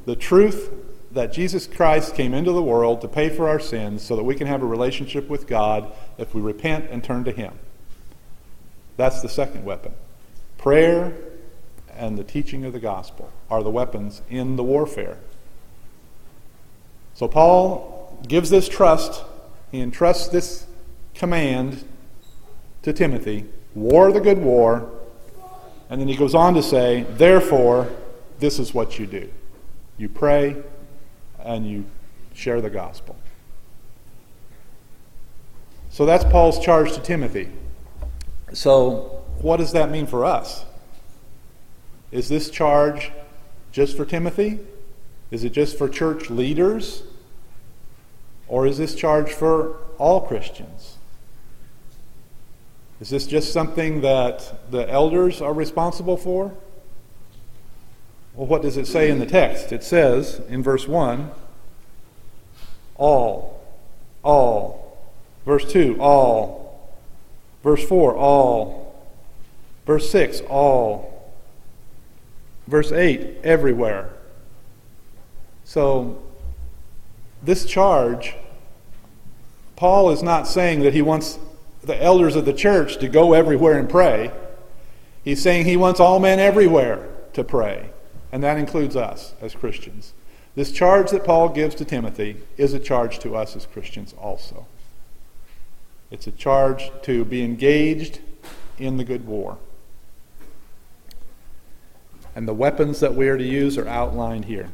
The 0.05 0.15
truth 0.15 0.71
that 1.09 1.33
Jesus 1.33 1.65
Christ 1.65 2.13
came 2.13 2.35
into 2.35 2.51
the 2.51 2.61
world 2.61 3.01
to 3.01 3.07
pay 3.07 3.29
for 3.29 3.49
our 3.49 3.59
sins 3.59 4.03
so 4.03 4.15
that 4.15 4.23
we 4.23 4.35
can 4.35 4.45
have 4.45 4.61
a 4.61 4.65
relationship 4.67 5.27
with 5.27 5.47
God 5.47 5.91
if 6.19 6.35
we 6.35 6.41
repent 6.41 6.91
and 6.91 7.03
turn 7.03 7.23
to 7.23 7.31
Him. 7.31 7.53
That's 8.95 9.23
the 9.23 9.29
second 9.29 9.65
weapon. 9.65 9.93
Prayer 10.59 11.17
and 11.95 12.15
the 12.15 12.23
teaching 12.23 12.63
of 12.63 12.73
the 12.73 12.79
gospel 12.79 13.31
are 13.49 13.63
the 13.63 13.71
weapons 13.71 14.21
in 14.29 14.55
the 14.55 14.63
warfare. 14.63 15.17
So 17.15 17.27
Paul 17.27 18.23
gives 18.27 18.51
this 18.51 18.69
trust, 18.69 19.23
he 19.71 19.79
entrusts 19.79 20.27
this 20.27 20.67
command 21.15 21.83
to 22.83 22.93
Timothy 22.93 23.45
war 23.75 24.11
the 24.11 24.21
good 24.21 24.39
war, 24.39 24.89
and 25.89 25.99
then 25.99 26.07
he 26.07 26.15
goes 26.15 26.33
on 26.33 26.53
to 26.55 26.63
say, 26.63 27.05
therefore, 27.17 27.91
this 28.39 28.57
is 28.57 28.73
what 28.73 28.97
you 28.97 29.05
do 29.05 29.29
you 29.97 30.09
pray 30.09 30.61
and 31.39 31.65
you 31.65 31.85
share 32.33 32.59
the 32.59 32.69
gospel. 32.69 33.15
So 35.89 36.05
that's 36.05 36.25
Paul's 36.25 36.59
charge 36.59 36.91
to 36.93 36.99
Timothy. 36.99 37.49
So, 38.51 39.23
what 39.39 39.57
does 39.57 39.71
that 39.71 39.89
mean 39.89 40.05
for 40.05 40.25
us? 40.25 40.65
Is 42.11 42.27
this 42.27 42.49
charge 42.49 43.11
just 43.71 43.95
for 43.95 44.03
Timothy? 44.03 44.59
Is 45.31 45.45
it 45.45 45.51
just 45.51 45.77
for 45.77 45.87
church 45.87 46.29
leaders? 46.29 47.03
Or 48.49 48.67
is 48.67 48.77
this 48.77 48.95
charge 48.95 49.31
for 49.31 49.77
all 49.97 50.19
Christians? 50.19 50.94
Is 53.01 53.09
this 53.09 53.27
just 53.27 53.51
something 53.51 54.01
that 54.01 54.71
the 54.71 54.89
elders 54.89 55.41
are 55.41 55.53
responsible 55.53 56.15
for? 56.15 56.53
Well, 58.35 58.47
what 58.47 58.61
does 58.61 58.77
it 58.77 58.87
say 58.87 59.09
in 59.09 59.19
the 59.19 59.25
text? 59.25 59.71
It 59.71 59.83
says 59.83 60.41
in 60.49 60.63
verse 60.63 60.87
1 60.87 61.31
all, 62.95 63.61
all. 64.23 64.97
Verse 65.45 65.71
2 65.71 65.97
all. 65.99 66.95
Verse 67.63 67.85
4 67.85 68.15
all. 68.15 69.05
Verse 69.85 70.09
6 70.09 70.41
all. 70.49 71.33
Verse 72.67 72.91
8 72.91 73.37
everywhere. 73.43 74.09
So, 75.65 76.21
this 77.43 77.65
charge, 77.65 78.35
Paul 79.75 80.09
is 80.11 80.23
not 80.23 80.47
saying 80.47 80.81
that 80.81 80.93
he 80.93 81.01
wants 81.01 81.37
the 81.85 82.01
elders 82.01 82.35
of 82.35 82.45
the 82.45 82.53
church 82.53 82.97
to 82.97 83.07
go 83.07 83.33
everywhere 83.33 83.77
and 83.77 83.89
pray. 83.89 84.31
He's 85.23 85.41
saying 85.41 85.65
he 85.65 85.77
wants 85.77 85.99
all 85.99 86.19
men 86.19 86.39
everywhere 86.39 87.07
to 87.33 87.43
pray, 87.43 87.89
and 88.31 88.43
that 88.43 88.57
includes 88.57 88.95
us 88.95 89.33
as 89.41 89.55
Christians. 89.55 90.13
This 90.55 90.71
charge 90.71 91.11
that 91.11 91.25
Paul 91.25 91.49
gives 91.49 91.75
to 91.75 91.85
Timothy 91.85 92.37
is 92.57 92.73
a 92.73 92.79
charge 92.79 93.19
to 93.19 93.35
us 93.35 93.55
as 93.55 93.65
Christians 93.65 94.13
also. 94.17 94.67
It's 96.11 96.27
a 96.27 96.31
charge 96.31 96.91
to 97.03 97.25
be 97.25 97.43
engaged 97.43 98.19
in 98.77 98.97
the 98.97 99.03
good 99.03 99.27
war. 99.27 99.57
And 102.35 102.47
the 102.47 102.53
weapons 102.53 102.99
that 102.99 103.15
we 103.15 103.27
are 103.27 103.37
to 103.37 103.43
use 103.43 103.77
are 103.77 103.87
outlined 103.87 104.45
here. 104.45 104.69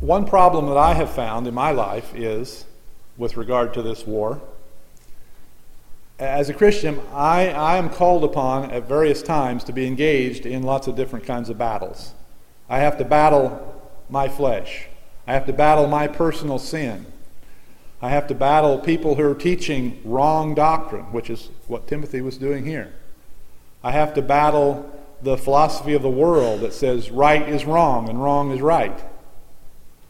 One 0.00 0.26
problem 0.26 0.66
that 0.66 0.76
I 0.76 0.92
have 0.92 1.10
found 1.10 1.46
in 1.46 1.54
my 1.54 1.70
life 1.70 2.14
is, 2.14 2.66
with 3.16 3.38
regard 3.38 3.72
to 3.74 3.82
this 3.82 4.06
war, 4.06 4.42
as 6.18 6.50
a 6.50 6.54
Christian, 6.54 7.00
I, 7.12 7.48
I 7.48 7.78
am 7.78 7.88
called 7.88 8.22
upon 8.22 8.70
at 8.70 8.86
various 8.86 9.22
times 9.22 9.64
to 9.64 9.72
be 9.72 9.86
engaged 9.86 10.44
in 10.44 10.62
lots 10.62 10.86
of 10.86 10.96
different 10.96 11.24
kinds 11.24 11.48
of 11.48 11.56
battles. 11.56 12.12
I 12.68 12.78
have 12.78 12.98
to 12.98 13.04
battle 13.04 13.82
my 14.10 14.28
flesh. 14.28 14.86
I 15.26 15.32
have 15.32 15.46
to 15.46 15.52
battle 15.54 15.86
my 15.86 16.08
personal 16.08 16.58
sin. 16.58 17.06
I 18.02 18.10
have 18.10 18.26
to 18.28 18.34
battle 18.34 18.78
people 18.78 19.14
who 19.14 19.22
are 19.22 19.34
teaching 19.34 20.00
wrong 20.04 20.54
doctrine, 20.54 21.10
which 21.12 21.30
is 21.30 21.48
what 21.68 21.86
Timothy 21.88 22.20
was 22.20 22.36
doing 22.36 22.66
here. 22.66 22.92
I 23.82 23.92
have 23.92 24.12
to 24.14 24.22
battle 24.22 24.90
the 25.22 25.38
philosophy 25.38 25.94
of 25.94 26.02
the 26.02 26.10
world 26.10 26.60
that 26.60 26.74
says 26.74 27.10
right 27.10 27.48
is 27.48 27.64
wrong 27.64 28.10
and 28.10 28.22
wrong 28.22 28.50
is 28.50 28.60
right. 28.60 29.02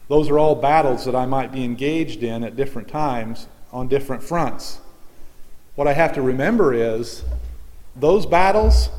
Those 0.07 0.29
are 0.29 0.39
all 0.39 0.55
battles 0.55 1.05
that 1.05 1.15
I 1.15 1.25
might 1.25 1.51
be 1.51 1.63
engaged 1.63 2.23
in 2.23 2.43
at 2.43 2.55
different 2.55 2.87
times 2.87 3.47
on 3.71 3.87
different 3.87 4.23
fronts. 4.23 4.79
What 5.75 5.87
I 5.87 5.93
have 5.93 6.13
to 6.13 6.21
remember 6.21 6.73
is 6.73 7.23
those 7.95 8.25
battles, 8.25 8.89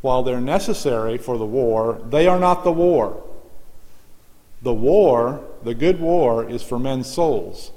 while 0.00 0.22
they're 0.22 0.40
necessary 0.40 1.18
for 1.18 1.36
the 1.36 1.46
war, 1.46 2.00
they 2.08 2.26
are 2.26 2.38
not 2.38 2.64
the 2.64 2.72
war. 2.72 3.22
The 4.62 4.72
war, 4.72 5.44
the 5.62 5.74
good 5.74 6.00
war, 6.00 6.48
is 6.48 6.62
for 6.62 6.78
men's 6.78 7.06
souls. 7.06 7.70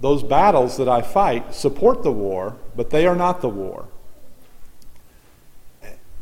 Those 0.00 0.22
battles 0.22 0.76
that 0.76 0.88
I 0.88 1.02
fight 1.02 1.54
support 1.54 2.02
the 2.02 2.12
war, 2.12 2.56
but 2.76 2.90
they 2.90 3.06
are 3.06 3.16
not 3.16 3.40
the 3.40 3.48
war. 3.48 3.88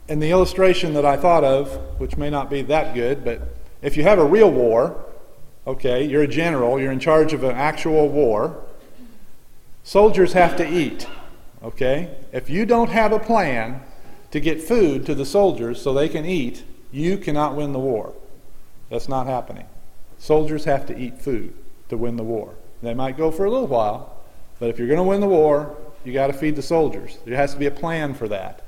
And 0.09 0.23
the 0.23 0.31
illustration 0.31 0.95
that 0.95 1.04
I 1.04 1.16
thought 1.16 1.45
of, 1.45 1.69
which 1.99 2.16
may 2.16 2.31
not 2.31 2.50
be 2.50 2.62
that 2.62 2.95
good, 2.95 3.25
but 3.25 3.40
if 3.84 3.98
you 3.98 4.02
have 4.02 4.18
a 4.18 4.24
real 4.24 4.50
war, 4.50 5.04
okay, 5.66 6.04
you're 6.04 6.22
a 6.22 6.28
general, 6.28 6.80
you're 6.80 6.90
in 6.90 6.98
charge 6.98 7.34
of 7.34 7.44
an 7.44 7.54
actual 7.54 8.08
war, 8.08 8.64
soldiers 9.82 10.32
have 10.32 10.56
to 10.56 10.66
eat, 10.66 11.06
okay? 11.62 12.16
If 12.32 12.48
you 12.48 12.64
don't 12.64 12.88
have 12.88 13.12
a 13.12 13.18
plan 13.18 13.82
to 14.30 14.40
get 14.40 14.62
food 14.62 15.04
to 15.04 15.14
the 15.14 15.26
soldiers 15.26 15.82
so 15.82 15.92
they 15.92 16.08
can 16.08 16.24
eat, 16.24 16.64
you 16.92 17.18
cannot 17.18 17.56
win 17.56 17.72
the 17.72 17.78
war. 17.78 18.14
That's 18.88 19.08
not 19.08 19.26
happening. 19.26 19.66
Soldiers 20.18 20.64
have 20.64 20.86
to 20.86 20.98
eat 20.98 21.20
food 21.20 21.54
to 21.90 21.98
win 21.98 22.16
the 22.16 22.24
war. 22.24 22.54
They 22.82 22.94
might 22.94 23.18
go 23.18 23.30
for 23.30 23.44
a 23.44 23.50
little 23.50 23.66
while, 23.66 24.16
but 24.58 24.70
if 24.70 24.78
you're 24.78 24.88
going 24.88 24.96
to 24.96 25.04
win 25.04 25.20
the 25.20 25.26
war, 25.26 25.76
you 26.04 26.14
got 26.14 26.28
to 26.28 26.32
feed 26.32 26.56
the 26.56 26.62
soldiers. 26.62 27.18
There 27.26 27.36
has 27.36 27.52
to 27.52 27.58
be 27.58 27.66
a 27.66 27.70
plan 27.70 28.14
for 28.14 28.28
that. 28.28 28.62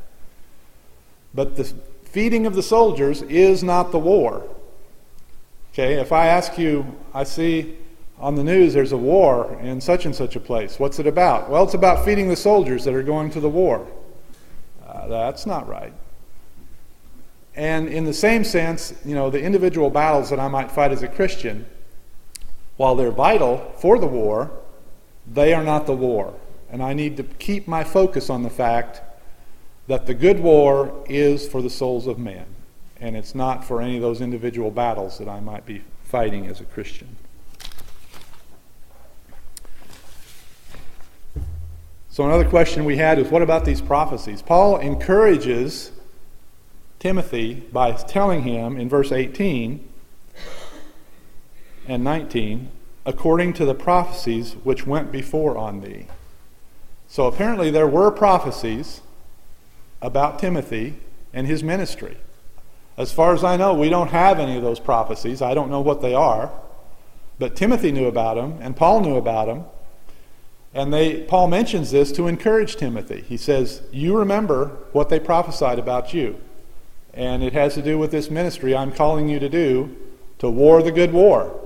But 1.33 1.57
the 1.57 1.65
feeding 2.05 2.45
of 2.45 2.55
the 2.55 2.63
soldiers 2.63 3.23
is 3.23 3.63
not 3.63 3.93
the 3.93 3.99
war. 3.99 4.47
Okay, 5.79 6.01
if 6.01 6.11
I 6.11 6.29
ask 6.29 6.57
you, 6.57 6.87
I 7.13 7.25
see 7.25 7.77
on 8.19 8.35
the 8.35 8.43
news 8.43 8.73
there's 8.73 8.93
a 8.93 8.97
war 8.97 9.59
in 9.61 9.79
such 9.79 10.07
and 10.07 10.17
such 10.17 10.35
a 10.35 10.41
place. 10.41 10.79
What's 10.79 10.99
it 10.99 11.07
about? 11.07 11.51
Well, 11.51 11.65
it's 11.65 11.75
about 11.75 12.03
feeding 12.03 12.31
the 12.31 12.37
soldiers 12.37 12.83
that 12.85 12.95
are 12.95 13.03
going 13.03 13.29
to 13.33 13.41
the 13.41 13.51
war. 13.51 13.87
Uh, 14.89 15.07
that's 15.07 15.45
not 15.45 15.69
right. 15.69 15.93
And 17.55 17.89
in 17.89 18.07
the 18.07 18.15
same 18.15 18.43
sense, 18.43 18.95
you 19.05 19.15
know, 19.15 19.29
the 19.29 19.43
individual 19.43 19.91
battles 19.91 20.31
that 20.31 20.41
I 20.41 20.49
might 20.49 20.73
fight 20.73 20.93
as 20.93 21.03
a 21.03 21.09
Christian, 21.09 21.67
while 22.79 22.97
they're 22.97 23.11
vital 23.11 23.71
for 23.77 23.99
the 23.99 24.07
war, 24.07 24.51
they 25.31 25.53
are 25.53 25.63
not 25.63 25.85
the 25.85 25.93
war. 25.93 26.33
And 26.71 26.83
I 26.83 26.95
need 26.95 27.19
to 27.19 27.23
keep 27.23 27.69
my 27.69 27.85
focus 27.85 28.31
on 28.31 28.45
the 28.45 28.49
fact 28.49 29.03
that 29.89 30.07
the 30.07 30.15
good 30.15 30.41
war 30.41 31.05
is 31.07 31.47
for 31.47 31.61
the 31.61 31.69
souls 31.69 32.07
of 32.07 32.19
men 32.19 32.47
and 33.01 33.17
it's 33.17 33.35
not 33.35 33.65
for 33.65 33.81
any 33.83 33.97
of 33.97 34.03
those 34.03 34.21
individual 34.21 34.71
battles 34.71 35.19
that 35.19 35.29
I 35.29 35.41
might 35.41 35.67
be 35.67 35.83
fighting 36.05 36.47
as 36.47 36.61
a 36.61 36.65
Christian. 36.65 37.17
So, 42.09 42.25
another 42.25 42.49
question 42.49 42.87
we 42.87 42.97
had 42.97 43.19
is 43.19 43.29
what 43.29 43.43
about 43.43 43.67
these 43.67 43.83
prophecies? 43.83 44.41
Paul 44.41 44.79
encourages 44.79 45.93
Timothy 46.99 47.55
by 47.71 47.93
telling 47.93 48.43
him 48.43 48.79
in 48.79 48.89
verse 48.89 49.13
18 49.13 49.87
and 51.87 52.03
19, 52.03 52.71
according 53.05 53.53
to 53.53 53.67
the 53.67 53.75
prophecies 53.75 54.55
which 54.65 54.87
went 54.87 55.13
before 55.13 55.59
on 55.59 55.83
thee. 55.83 56.07
So, 57.07 57.27
apparently, 57.27 57.71
there 57.71 57.87
were 57.87 58.11
prophecies 58.11 59.03
about 60.01 60.39
Timothy 60.39 60.95
and 61.35 61.47
his 61.47 61.63
ministry. 61.63 62.17
As 62.97 63.13
far 63.13 63.35
as 63.35 63.45
I 63.45 63.57
know, 63.57 63.75
we 63.75 63.89
don't 63.89 64.09
have 64.09 64.39
any 64.39 64.57
of 64.57 64.63
those 64.63 64.81
prophecies. 64.81 65.43
I 65.43 65.55
don't 65.55 65.71
know 65.71 65.81
what 65.81 66.01
they 66.01 66.15
are. 66.15 66.51
But 67.39 67.55
Timothy 67.55 67.93
knew 67.93 68.07
about 68.07 68.37
them, 68.37 68.59
and 68.63 68.75
Paul 68.75 69.01
knew 69.01 69.17
about 69.17 69.47
them. 69.47 69.65
And 70.73 70.93
they, 70.93 71.23
Paul 71.23 71.49
mentions 71.49 71.91
this 71.91 72.13
to 72.13 72.27
encourage 72.27 72.77
Timothy. 72.77 73.23
He 73.23 73.37
says, 73.37 73.83
You 73.93 74.17
remember 74.17 74.77
what 74.93 75.09
they 75.09 75.21
prophesied 75.21 75.79
about 75.79 76.15
you. 76.15 76.41
And 77.13 77.43
it 77.43 77.55
has 77.55 77.75
to 77.75 77.83
do 77.83 77.99
with 77.99 78.11
this 78.11 78.31
ministry 78.31 78.77
I'm 78.77 78.93
calling 78.93 79.29
you 79.29 79.39
to 79.39 79.49
do 79.49 79.97
to 80.39 80.51
war 80.51 80.83
the 80.83 80.93
good 80.93 81.13
war. 81.13 81.59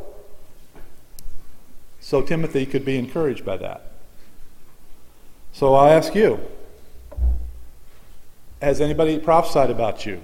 So 1.99 2.23
Timothy 2.23 2.67
could 2.67 2.85
be 2.85 2.97
encouraged 2.97 3.45
by 3.45 3.57
that. 3.59 3.91
So 5.53 5.75
I 5.75 5.93
ask 5.93 6.15
you 6.15 6.41
Has 8.63 8.81
anybody 8.81 9.19
prophesied 9.19 9.71
about 9.71 10.07
you? 10.07 10.21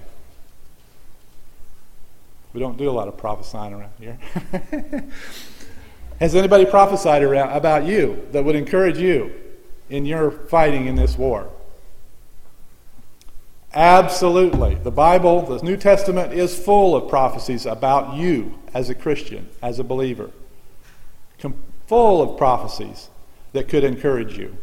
We 2.53 2.59
don't 2.59 2.77
do 2.77 2.89
a 2.89 2.91
lot 2.91 3.07
of 3.07 3.17
prophesying 3.17 3.73
around 3.73 3.91
here. 3.99 4.17
Has 6.19 6.35
anybody 6.35 6.65
prophesied 6.65 7.21
around, 7.21 7.55
about 7.55 7.85
you 7.85 8.27
that 8.31 8.43
would 8.43 8.55
encourage 8.55 8.97
you 8.97 9.31
in 9.89 10.05
your 10.05 10.31
fighting 10.31 10.87
in 10.87 10.95
this 10.95 11.17
war? 11.17 11.49
Absolutely. 13.73 14.75
The 14.75 14.91
Bible, 14.91 15.43
the 15.43 15.63
New 15.63 15.77
Testament, 15.77 16.33
is 16.33 16.57
full 16.57 16.95
of 16.95 17.09
prophecies 17.09 17.65
about 17.67 18.15
you 18.15 18.57
as 18.73 18.89
a 18.89 18.95
Christian, 18.95 19.49
as 19.61 19.77
a 19.77 19.83
believer. 19.83 20.31
Com- 21.39 21.61
full 21.85 22.21
of 22.21 22.37
prophecies 22.37 23.09
that 23.53 23.67
could 23.67 23.83
encourage 23.83 24.37
you. 24.37 24.57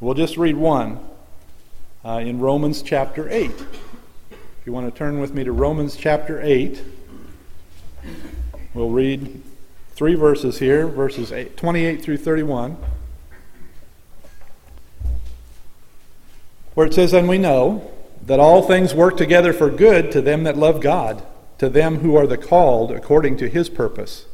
We'll 0.00 0.14
just 0.14 0.36
read 0.36 0.56
one 0.56 0.98
uh, 2.04 2.18
in 2.18 2.40
Romans 2.40 2.82
chapter 2.82 3.28
8. 3.30 3.50
If 3.50 4.36
you 4.64 4.72
want 4.72 4.92
to 4.92 4.98
turn 4.98 5.20
with 5.20 5.32
me 5.32 5.44
to 5.44 5.52
Romans 5.52 5.96
chapter 5.96 6.40
8, 6.42 6.82
we'll 8.74 8.90
read 8.90 9.42
three 9.94 10.14
verses 10.14 10.58
here, 10.58 10.86
verses 10.86 11.32
28 11.56 12.02
through 12.02 12.18
31, 12.18 12.76
where 16.74 16.86
it 16.86 16.92
says, 16.92 17.12
And 17.12 17.28
we 17.28 17.38
know 17.38 17.90
that 18.26 18.40
all 18.40 18.62
things 18.62 18.94
work 18.94 19.16
together 19.16 19.52
for 19.52 19.70
good 19.70 20.10
to 20.12 20.20
them 20.20 20.44
that 20.44 20.56
love 20.56 20.80
God, 20.80 21.24
to 21.58 21.68
them 21.68 22.00
who 22.00 22.16
are 22.16 22.26
the 22.26 22.36
called 22.36 22.90
according 22.90 23.36
to 23.38 23.48
his 23.48 23.68
purpose. 23.70 24.26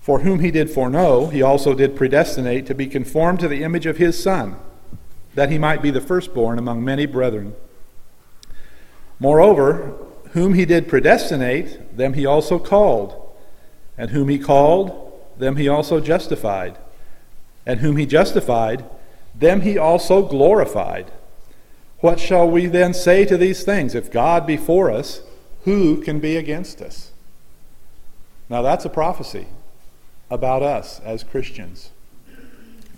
For 0.00 0.20
whom 0.20 0.40
he 0.40 0.50
did 0.50 0.70
foreknow, 0.70 1.26
he 1.26 1.42
also 1.42 1.74
did 1.74 1.94
predestinate 1.94 2.66
to 2.66 2.74
be 2.74 2.86
conformed 2.86 3.40
to 3.40 3.48
the 3.48 3.62
image 3.62 3.86
of 3.86 3.98
his 3.98 4.20
Son, 4.20 4.56
that 5.34 5.50
he 5.50 5.58
might 5.58 5.82
be 5.82 5.90
the 5.90 6.00
firstborn 6.00 6.58
among 6.58 6.82
many 6.82 7.06
brethren. 7.06 7.54
Moreover, 9.20 9.94
whom 10.32 10.54
he 10.54 10.64
did 10.64 10.88
predestinate, 10.88 11.96
them 11.96 12.14
he 12.14 12.26
also 12.26 12.58
called. 12.58 13.18
And 13.96 14.10
whom 14.10 14.28
he 14.28 14.38
called, 14.38 15.12
them 15.38 15.56
he 15.56 15.68
also 15.68 16.00
justified. 16.00 16.78
And 17.66 17.80
whom 17.80 17.96
he 17.96 18.06
justified, 18.06 18.84
them 19.34 19.60
he 19.60 19.78
also 19.78 20.22
glorified. 20.22 21.12
What 22.00 22.18
shall 22.18 22.50
we 22.50 22.66
then 22.66 22.94
say 22.94 23.24
to 23.26 23.36
these 23.36 23.62
things? 23.62 23.94
If 23.94 24.10
God 24.10 24.46
be 24.46 24.56
for 24.56 24.90
us, 24.90 25.22
who 25.64 26.02
can 26.02 26.18
be 26.18 26.36
against 26.36 26.80
us? 26.80 27.12
Now 28.48 28.62
that's 28.62 28.84
a 28.84 28.90
prophecy 28.90 29.46
about 30.30 30.62
us 30.62 31.00
as 31.00 31.22
Christians. 31.22 31.90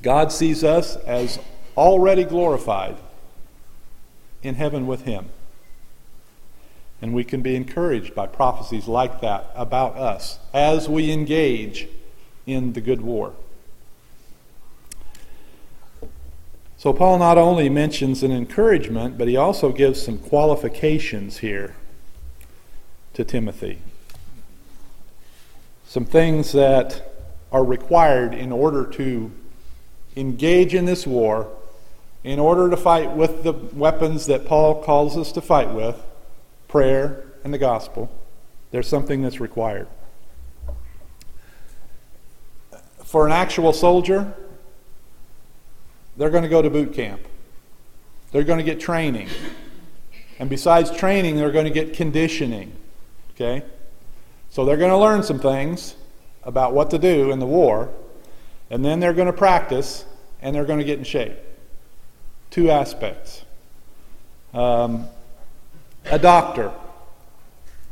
God 0.02 0.30
sees 0.30 0.62
us 0.62 0.96
as 0.96 1.38
already 1.76 2.24
glorified 2.24 2.96
in 4.42 4.54
heaven 4.54 4.86
with 4.86 5.02
Him. 5.02 5.26
And 7.04 7.12
we 7.12 7.22
can 7.22 7.42
be 7.42 7.54
encouraged 7.54 8.14
by 8.14 8.26
prophecies 8.26 8.88
like 8.88 9.20
that 9.20 9.50
about 9.54 9.94
us 9.96 10.38
as 10.54 10.88
we 10.88 11.12
engage 11.12 11.86
in 12.46 12.72
the 12.72 12.80
good 12.80 13.02
war. 13.02 13.34
So, 16.78 16.94
Paul 16.94 17.18
not 17.18 17.36
only 17.36 17.68
mentions 17.68 18.22
an 18.22 18.32
encouragement, 18.32 19.18
but 19.18 19.28
he 19.28 19.36
also 19.36 19.70
gives 19.70 20.00
some 20.00 20.16
qualifications 20.16 21.36
here 21.40 21.76
to 23.12 23.22
Timothy. 23.22 23.80
Some 25.86 26.06
things 26.06 26.52
that 26.52 27.12
are 27.52 27.64
required 27.64 28.32
in 28.32 28.50
order 28.50 28.86
to 28.92 29.30
engage 30.16 30.72
in 30.72 30.86
this 30.86 31.06
war, 31.06 31.50
in 32.22 32.38
order 32.38 32.70
to 32.70 32.78
fight 32.78 33.10
with 33.10 33.42
the 33.42 33.52
weapons 33.52 34.24
that 34.24 34.46
Paul 34.46 34.82
calls 34.82 35.18
us 35.18 35.30
to 35.32 35.42
fight 35.42 35.70
with 35.70 36.02
prayer 36.74 37.22
and 37.44 37.54
the 37.54 37.58
gospel. 37.58 38.10
There's 38.72 38.88
something 38.88 39.22
that's 39.22 39.38
required. 39.38 39.86
For 43.04 43.26
an 43.26 43.30
actual 43.30 43.72
soldier, 43.72 44.34
they're 46.16 46.30
going 46.30 46.42
to 46.42 46.48
go 46.48 46.62
to 46.62 46.68
boot 46.68 46.92
camp. 46.92 47.20
They're 48.32 48.42
going 48.42 48.58
to 48.58 48.64
get 48.64 48.80
training. 48.80 49.28
And 50.40 50.50
besides 50.50 50.90
training, 50.90 51.36
they're 51.36 51.52
going 51.52 51.66
to 51.66 51.70
get 51.70 51.94
conditioning. 51.94 52.72
Okay? 53.36 53.62
So 54.50 54.64
they're 54.64 54.76
going 54.76 54.90
to 54.90 54.98
learn 54.98 55.22
some 55.22 55.38
things 55.38 55.94
about 56.42 56.74
what 56.74 56.90
to 56.90 56.98
do 56.98 57.30
in 57.30 57.38
the 57.38 57.46
war, 57.46 57.88
and 58.68 58.84
then 58.84 58.98
they're 58.98 59.14
going 59.14 59.26
to 59.26 59.32
practice 59.32 60.06
and 60.42 60.56
they're 60.56 60.64
going 60.64 60.80
to 60.80 60.84
get 60.84 60.98
in 60.98 61.04
shape. 61.04 61.38
Two 62.50 62.68
aspects. 62.68 63.44
Um, 64.52 65.06
a 66.06 66.18
doctor. 66.18 66.72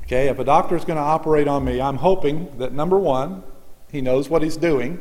Okay, 0.04 0.28
if 0.28 0.38
a 0.38 0.44
doctor 0.44 0.76
is 0.76 0.84
going 0.84 0.96
to 0.96 1.02
operate 1.02 1.48
on 1.48 1.64
me, 1.64 1.80
I'm 1.80 1.96
hoping 1.96 2.58
that 2.58 2.72
number 2.72 2.98
one, 2.98 3.42
he 3.90 4.00
knows 4.00 4.28
what 4.28 4.42
he's 4.42 4.56
doing. 4.56 5.00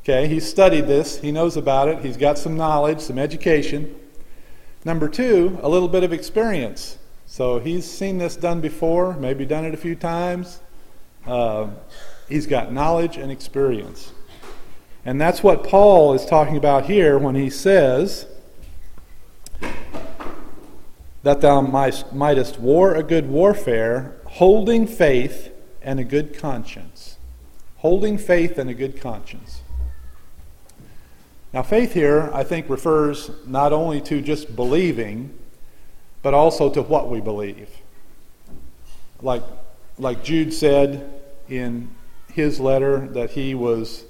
Okay, 0.00 0.28
he's 0.28 0.48
studied 0.48 0.86
this, 0.86 1.18
he 1.20 1.32
knows 1.32 1.56
about 1.56 1.88
it, 1.88 2.04
he's 2.04 2.16
got 2.16 2.38
some 2.38 2.56
knowledge, 2.56 3.00
some 3.00 3.18
education. 3.18 3.94
Number 4.84 5.08
two, 5.08 5.58
a 5.62 5.68
little 5.68 5.88
bit 5.88 6.04
of 6.04 6.12
experience. 6.12 6.98
So 7.26 7.58
he's 7.58 7.88
seen 7.88 8.18
this 8.18 8.36
done 8.36 8.60
before, 8.60 9.14
maybe 9.16 9.44
done 9.44 9.64
it 9.64 9.74
a 9.74 9.76
few 9.76 9.94
times. 9.94 10.60
Uh, 11.26 11.68
he's 12.28 12.46
got 12.46 12.72
knowledge 12.72 13.16
and 13.16 13.30
experience. 13.30 14.12
And 15.04 15.20
that's 15.20 15.42
what 15.42 15.62
Paul 15.62 16.14
is 16.14 16.24
talking 16.24 16.56
about 16.56 16.86
here 16.86 17.18
when 17.18 17.34
he 17.34 17.50
says, 17.50 18.26
that 21.28 21.42
thou 21.42 21.60
mightest 21.60 22.58
war 22.58 22.94
a 22.94 23.02
good 23.02 23.28
warfare, 23.28 24.16
holding 24.24 24.86
faith 24.86 25.52
and 25.82 26.00
a 26.00 26.04
good 26.04 26.34
conscience. 26.38 27.18
Holding 27.76 28.16
faith 28.16 28.56
and 28.56 28.70
a 28.70 28.72
good 28.72 28.98
conscience. 28.98 29.60
Now, 31.52 31.62
faith 31.62 31.92
here, 31.92 32.30
I 32.32 32.44
think, 32.44 32.70
refers 32.70 33.30
not 33.46 33.74
only 33.74 34.00
to 34.02 34.22
just 34.22 34.56
believing, 34.56 35.38
but 36.22 36.32
also 36.32 36.70
to 36.70 36.80
what 36.80 37.10
we 37.10 37.20
believe. 37.20 37.76
Like, 39.20 39.42
like 39.98 40.24
Jude 40.24 40.54
said 40.54 41.12
in 41.46 41.90
his 42.32 42.58
letter 42.58 43.06
that 43.08 43.32
he 43.32 43.54
was, 43.54 44.04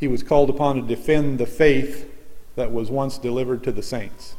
he 0.00 0.08
was 0.08 0.22
called 0.22 0.48
upon 0.48 0.76
to 0.76 0.82
defend 0.82 1.38
the 1.38 1.44
faith 1.44 2.10
that 2.54 2.72
was 2.72 2.90
once 2.90 3.18
delivered 3.18 3.62
to 3.64 3.72
the 3.72 3.82
saints. 3.82 4.35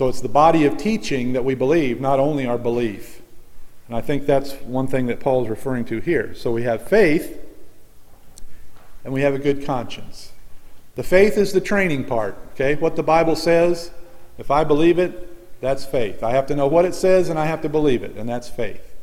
So 0.00 0.08
it's 0.08 0.22
the 0.22 0.30
body 0.30 0.64
of 0.64 0.78
teaching 0.78 1.34
that 1.34 1.44
we 1.44 1.54
believe, 1.54 2.00
not 2.00 2.18
only 2.18 2.46
our 2.46 2.56
belief. 2.56 3.20
And 3.86 3.94
I 3.94 4.00
think 4.00 4.24
that's 4.24 4.54
one 4.62 4.86
thing 4.86 5.08
that 5.08 5.20
Paul 5.20 5.42
is 5.42 5.50
referring 5.50 5.84
to 5.84 6.00
here. 6.00 6.32
So 6.32 6.50
we 6.52 6.62
have 6.62 6.88
faith 6.88 7.38
and 9.04 9.12
we 9.12 9.20
have 9.20 9.34
a 9.34 9.38
good 9.38 9.62
conscience. 9.62 10.32
The 10.94 11.02
faith 11.02 11.36
is 11.36 11.52
the 11.52 11.60
training 11.60 12.06
part, 12.06 12.34
okay? 12.54 12.76
What 12.76 12.96
the 12.96 13.02
Bible 13.02 13.36
says, 13.36 13.90
if 14.38 14.50
I 14.50 14.64
believe 14.64 14.98
it, 14.98 15.60
that's 15.60 15.84
faith. 15.84 16.22
I 16.22 16.30
have 16.30 16.46
to 16.46 16.56
know 16.56 16.66
what 16.66 16.86
it 16.86 16.94
says 16.94 17.28
and 17.28 17.38
I 17.38 17.44
have 17.44 17.60
to 17.60 17.68
believe 17.68 18.02
it, 18.02 18.16
and 18.16 18.26
that's 18.26 18.48
faith. 18.48 18.94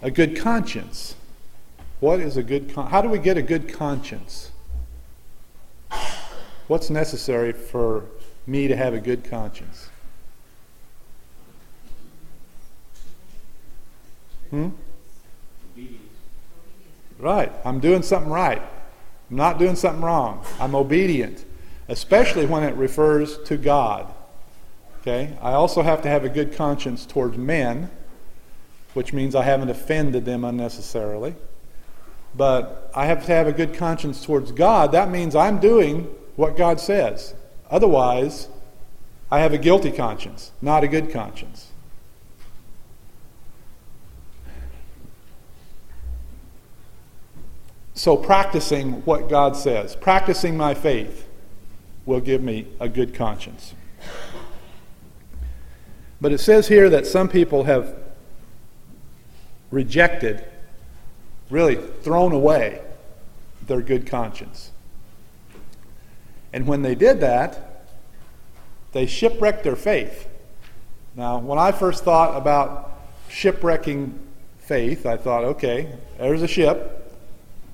A 0.00 0.12
good 0.12 0.36
conscience. 0.36 1.16
What 1.98 2.20
is 2.20 2.36
a 2.36 2.44
good 2.44 2.72
con- 2.72 2.88
How 2.88 3.02
do 3.02 3.08
we 3.08 3.18
get 3.18 3.36
a 3.36 3.42
good 3.42 3.68
conscience? 3.68 4.52
What's 6.68 6.88
necessary 6.88 7.52
for 7.52 8.04
me 8.50 8.68
to 8.68 8.76
have 8.76 8.92
a 8.94 9.00
good 9.00 9.24
conscience? 9.24 9.88
Hmm? 14.50 14.70
Right. 17.18 17.52
I'm 17.64 17.80
doing 17.80 18.02
something 18.02 18.32
right. 18.32 18.60
I'm 19.30 19.36
not 19.36 19.58
doing 19.58 19.76
something 19.76 20.02
wrong. 20.02 20.44
I'm 20.58 20.74
obedient. 20.74 21.44
especially 21.90 22.46
when 22.46 22.62
it 22.62 22.74
refers 22.76 23.36
to 23.42 23.56
God. 23.56 24.06
Okay? 25.00 25.36
I 25.42 25.52
also 25.52 25.82
have 25.82 26.00
to 26.02 26.08
have 26.08 26.24
a 26.24 26.28
good 26.28 26.54
conscience 26.54 27.04
towards 27.04 27.36
men, 27.36 27.90
which 28.94 29.12
means 29.12 29.34
I 29.34 29.42
haven't 29.42 29.70
offended 29.70 30.24
them 30.24 30.44
unnecessarily. 30.44 31.34
But 32.36 32.92
I 32.94 33.06
have 33.06 33.26
to 33.26 33.32
have 33.32 33.48
a 33.48 33.52
good 33.52 33.74
conscience 33.74 34.24
towards 34.24 34.52
God. 34.52 34.92
That 34.92 35.10
means 35.10 35.34
I'm 35.34 35.58
doing 35.58 36.04
what 36.36 36.56
God 36.56 36.78
says. 36.78 37.34
Otherwise, 37.70 38.48
I 39.30 39.40
have 39.40 39.52
a 39.52 39.58
guilty 39.58 39.92
conscience, 39.92 40.50
not 40.60 40.82
a 40.82 40.88
good 40.88 41.12
conscience. 41.12 41.68
So, 47.94 48.16
practicing 48.16 49.04
what 49.04 49.28
God 49.28 49.56
says, 49.56 49.94
practicing 49.94 50.56
my 50.56 50.74
faith, 50.74 51.28
will 52.06 52.20
give 52.20 52.42
me 52.42 52.66
a 52.80 52.88
good 52.88 53.14
conscience. 53.14 53.74
But 56.20 56.32
it 56.32 56.38
says 56.38 56.68
here 56.68 56.90
that 56.90 57.06
some 57.06 57.28
people 57.28 57.64
have 57.64 57.94
rejected, 59.70 60.44
really 61.50 61.76
thrown 61.76 62.32
away, 62.32 62.82
their 63.66 63.80
good 63.80 64.06
conscience. 64.06 64.69
And 66.52 66.66
when 66.66 66.82
they 66.82 66.94
did 66.94 67.20
that, 67.20 67.86
they 68.92 69.06
shipwrecked 69.06 69.62
their 69.62 69.76
faith. 69.76 70.28
Now, 71.14 71.38
when 71.38 71.58
I 71.58 71.72
first 71.72 72.04
thought 72.04 72.36
about 72.36 72.98
shipwrecking 73.28 74.18
faith, 74.58 75.06
I 75.06 75.16
thought, 75.16 75.44
okay, 75.44 75.92
there's 76.18 76.42
a 76.42 76.48
ship 76.48 77.00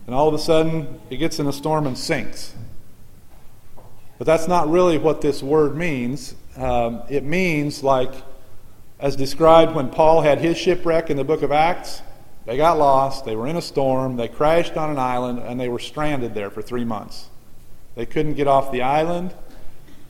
and 0.06 0.14
all 0.14 0.28
of 0.28 0.34
a 0.34 0.38
sudden 0.38 1.00
it 1.10 1.16
gets 1.16 1.38
in 1.38 1.46
a 1.46 1.52
storm 1.52 1.86
and 1.86 1.98
sinks. 1.98 2.54
But 4.18 4.26
that's 4.26 4.48
not 4.48 4.68
really 4.70 4.98
what 4.98 5.20
this 5.20 5.42
word 5.42 5.76
means. 5.76 6.34
Um, 6.56 7.02
it 7.10 7.22
means, 7.22 7.82
like, 7.82 8.12
as 8.98 9.14
described 9.14 9.74
when 9.74 9.90
Paul 9.90 10.22
had 10.22 10.38
his 10.38 10.56
shipwreck 10.56 11.10
in 11.10 11.18
the 11.18 11.24
book 11.24 11.42
of 11.42 11.52
Acts, 11.52 12.00
they 12.46 12.56
got 12.56 12.78
lost, 12.78 13.24
they 13.24 13.36
were 13.36 13.46
in 13.46 13.56
a 13.56 13.62
storm, 13.62 14.16
they 14.16 14.28
crashed 14.28 14.76
on 14.76 14.88
an 14.88 14.98
island, 14.98 15.40
and 15.40 15.60
they 15.60 15.68
were 15.68 15.80
stranded 15.80 16.32
there 16.32 16.48
for 16.48 16.62
three 16.62 16.84
months. 16.84 17.28
They 17.96 18.06
couldn't 18.06 18.34
get 18.34 18.46
off 18.46 18.70
the 18.70 18.82
island, 18.82 19.34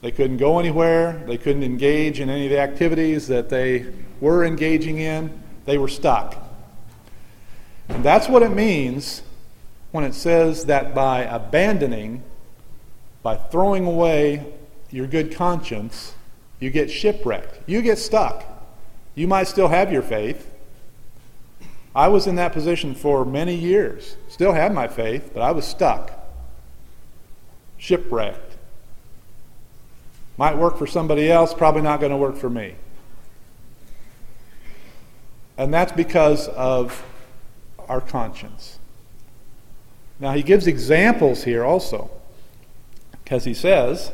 they 0.03 0.11
couldn't 0.11 0.37
go 0.37 0.59
anywhere, 0.59 1.23
they 1.27 1.39
couldn't 1.39 1.63
engage 1.63 2.21
in 2.21 2.29
any 2.29 2.45
of 2.45 2.51
the 2.51 2.59
activities 2.59 3.29
that 3.29 3.49
they 3.49 3.87
were 4.21 4.45
engaging 4.45 4.99
in, 4.99 5.43
they 5.65 5.79
were 5.79 5.89
stuck. 5.89 6.37
And 7.89 8.05
that's 8.05 8.29
what 8.29 8.43
it 8.43 8.51
means 8.51 9.23
when 9.93 10.05
it 10.05 10.15
says 10.15 10.67
that 10.67 10.95
by 10.95 11.23
abandoning, 11.23 12.23
by 13.23 13.37
throwing 13.37 13.87
away 13.87 14.45
your 14.91 15.07
good 15.07 15.35
conscience, 15.35 16.15
you 16.61 16.71
get 16.71 16.91
shipwrecked. 16.91 17.61
You 17.67 17.83
get 17.83 17.99
stuck. 17.99 18.45
You 19.15 19.29
might 19.29 19.49
still 19.49 19.69
have 19.69 19.93
your 19.93 20.03
faith. 20.03 20.53
I 21.95 22.09
was 22.09 22.27
in 22.27 22.35
that 22.37 22.53
position 22.53 22.95
for 22.95 23.25
many 23.25 23.55
years. 23.55 24.17
Still 24.29 24.53
had 24.53 24.75
my 24.75 24.89
faith, 24.89 25.31
but 25.33 25.41
I 25.41 25.53
was 25.53 25.67
stuck. 25.67 26.26
Shipwrecked. 27.79 28.57
Might 30.39 30.57
work 30.57 30.77
for 30.77 30.87
somebody 30.87 31.31
else, 31.31 31.55
probably 31.55 31.83
not 31.83 32.01
going 32.01 32.13
to 32.13 32.17
work 32.19 32.37
for 32.37 32.51
me. 32.51 32.75
And 35.57 35.73
that's 35.73 35.93
because 35.93 36.49
of 36.49 37.05
our 37.89 38.01
conscience. 38.01 38.79
Now, 40.19 40.33
he 40.33 40.43
gives 40.43 40.67
examples 40.67 41.45
here 41.45 41.65
also, 41.65 42.11
because 43.25 43.45
he 43.45 43.55
says, 43.55 44.13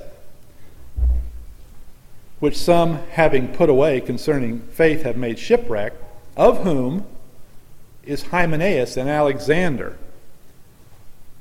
which 2.40 2.56
some 2.56 2.96
having 3.10 3.48
put 3.48 3.68
away 3.68 4.00
concerning 4.00 4.60
faith 4.60 5.02
have 5.02 5.16
made 5.16 5.38
shipwreck, 5.38 5.92
of 6.36 6.64
whom 6.64 7.04
is 8.04 8.24
Hymenaeus 8.24 8.96
and 8.96 9.08
Alexander, 9.08 9.96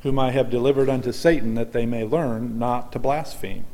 whom 0.04 0.18
I 0.18 0.32
have 0.32 0.50
delivered 0.50 0.90
unto 0.90 1.12
Satan, 1.12 1.56
that 1.56 1.74
they 1.74 1.86
may 1.86 2.04
learn 2.04 2.58
not 2.58 2.92
to 2.94 3.00
blaspheme. 3.00 3.66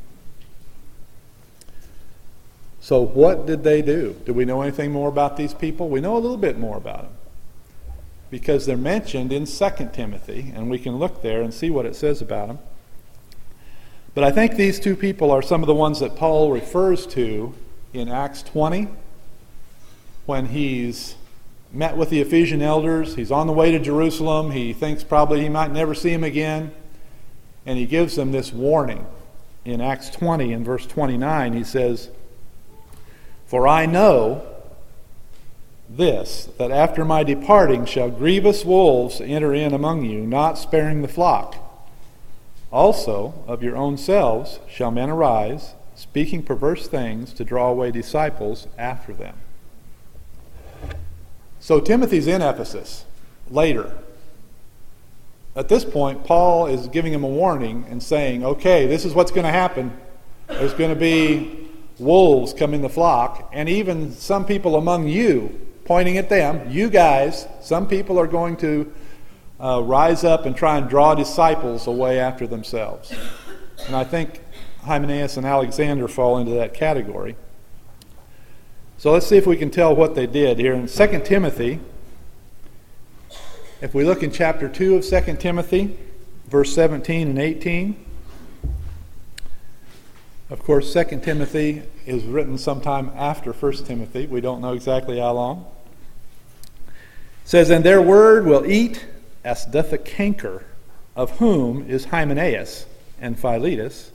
So, 2.80 3.02
what 3.02 3.46
did 3.46 3.64
they 3.64 3.82
do? 3.82 4.16
Do 4.26 4.34
we 4.34 4.46
know 4.46 4.62
anything 4.62 4.92
more 4.92 5.10
about 5.10 5.36
these 5.36 5.54
people? 5.54 5.90
We 5.90 6.00
know 6.00 6.16
a 6.16 6.20
little 6.20 6.38
bit 6.38 6.58
more 6.58 6.78
about 6.78 7.04
them 7.04 7.14
because 8.30 8.66
they're 8.66 8.78
mentioned 8.78 9.32
in 9.32 9.46
2 9.46 9.70
Timothy, 9.94 10.52
and 10.56 10.70
we 10.70 10.80
can 10.80 10.98
look 10.98 11.22
there 11.22 11.42
and 11.42 11.54
see 11.54 11.70
what 11.70 11.86
it 11.86 11.96
says 11.96 12.22
about 12.22 12.48
them. 12.48 12.60
But 14.14 14.24
I 14.24 14.32
think 14.32 14.56
these 14.56 14.80
two 14.80 14.96
people 14.96 15.32
are 15.32 15.42
some 15.42 15.62
of 15.62 15.68
the 15.68 15.76
ones 15.76 16.00
that 16.00 16.16
Paul 16.16 16.52
refers 16.52 17.06
to 17.08 17.54
in 17.94 18.10
Acts 18.10 18.42
20 18.44 18.88
when 20.26 20.48
he's 20.48 21.16
met 21.78 21.96
with 21.96 22.10
the 22.10 22.20
Ephesian 22.20 22.64
elders. 22.64 23.16
He's 23.16 23.32
on 23.32 23.46
the 23.46 23.54
way 23.54 23.70
to 23.70 23.78
Jerusalem. 23.78 24.50
He 24.50 24.74
thinks 24.74 25.04
probably 25.04 25.42
he 25.42 25.50
might 25.50 25.72
never 25.72 25.94
see 25.94 26.12
him 26.12 26.24
again. 26.24 26.72
And 27.68 27.78
he 27.78 27.86
gives 27.86 28.16
them 28.16 28.32
this 28.32 28.52
warning. 28.52 29.06
In 29.64 29.80
Acts 29.80 30.10
20, 30.10 30.54
in 30.54 30.64
verse 30.64 30.88
29, 30.88 31.54
he 31.54 31.64
says, 31.64 32.10
For 33.46 33.68
I 33.68 33.86
know 33.86 34.44
this, 35.88 36.50
that 36.58 36.72
after 36.72 37.06
my 37.06 37.24
departing 37.24 37.86
shall 37.86 38.10
grievous 38.10 38.66
wolves 38.66 39.22
enter 39.22 39.54
in 39.54 39.72
among 39.72 40.04
you, 40.04 40.22
not 40.22 40.58
sparing 40.58 41.04
the 41.04 41.08
flock. 41.08 41.58
Also, 42.72 43.36
of 43.46 43.62
your 43.62 43.78
own 43.78 43.98
selves 43.98 44.60
shall 44.68 44.90
men 44.90 45.12
arise, 45.12 45.76
speaking 45.96 46.42
perverse 46.42 46.88
things 46.88 47.34
to 47.34 47.46
draw 47.46 47.70
away 47.70 47.92
disciples 47.92 48.68
after 48.80 49.14
them. 49.14 49.36
So 51.68 51.82
Timothy's 51.82 52.28
in 52.28 52.42
Ephesus 52.42 53.04
later. 53.52 53.92
At 55.54 55.68
this 55.68 55.84
point, 55.84 56.24
Paul 56.24 56.68
is 56.68 56.88
giving 56.88 57.12
him 57.12 57.26
a 57.26 57.28
warning 57.28 57.86
and 57.90 58.02
saying, 58.02 58.46
okay, 58.46 58.88
this 58.88 59.04
is 59.04 59.14
what's 59.14 59.32
going 59.32 59.44
to 59.44 59.52
happen. 59.52 59.92
There's 60.48 60.74
going 60.74 60.92
to 60.92 60.96
be 60.96 61.68
wolves 62.00 62.54
come 62.54 62.74
in 62.74 62.82
the 62.82 62.88
flock, 62.88 63.50
and 63.52 63.68
even 63.68 64.14
some 64.14 64.46
people 64.46 64.78
among 64.78 65.10
you 65.10 65.60
pointing 65.84 66.18
at 66.18 66.30
them, 66.30 66.72
you 66.72 66.90
guys, 66.90 67.50
some 67.60 67.86
people 67.86 68.18
are 68.18 68.28
going 68.28 68.56
to 68.58 68.94
uh, 69.60 69.82
rise 69.84 70.24
up 70.24 70.46
and 70.46 70.56
try 70.56 70.78
and 70.78 70.90
draw 70.90 71.16
disciples 71.16 71.86
away 71.86 72.18
after 72.18 72.48
themselves. 72.48 73.14
And 73.88 73.94
I 73.94 74.06
think 74.06 74.42
Hymenaeus 74.84 75.36
and 75.36 75.46
Alexander 75.46 76.08
fall 76.08 76.38
into 76.38 76.52
that 76.52 76.74
category. 76.74 77.36
So 78.98 79.12
let's 79.12 79.28
see 79.28 79.38
if 79.38 79.46
we 79.46 79.58
can 79.58 79.70
tell 79.70 79.96
what 79.96 80.16
they 80.16 80.26
did 80.26 80.58
here 80.58 80.74
in 80.74 80.88
2 80.88 81.22
Timothy. 81.24 81.80
If 83.80 83.94
we 83.94 84.04
look 84.04 84.24
in 84.24 84.32
chapter 84.32 84.68
2 84.68 84.96
of 84.96 85.06
2 85.06 85.36
Timothy, 85.36 85.98
verse 86.48 86.74
17 86.74 87.28
and 87.28 87.40
18. 87.40 88.06
Of 90.50 90.64
course, 90.64 90.92
2 90.94 91.20
Timothy 91.20 91.84
is 92.06 92.24
written 92.24 92.58
sometime 92.58 93.12
after 93.16 93.52
1 93.52 93.74
Timothy. 93.86 94.26
We 94.26 94.42
don't 94.42 94.62
know 94.62 94.74
exactly 94.74 95.20
how 95.20 95.34
long 95.34 95.66
says, 97.48 97.70
And 97.70 97.84
their 97.84 98.02
word 98.02 98.46
will 98.46 98.70
eat 98.70 99.06
as 99.44 99.66
doth 99.66 99.94
a 99.94 99.98
canker, 99.98 100.66
of 101.16 101.32
whom 101.40 101.90
is 101.90 102.06
Hymenaeus 102.06 102.86
and 103.22 103.40
Philetus, 103.40 104.12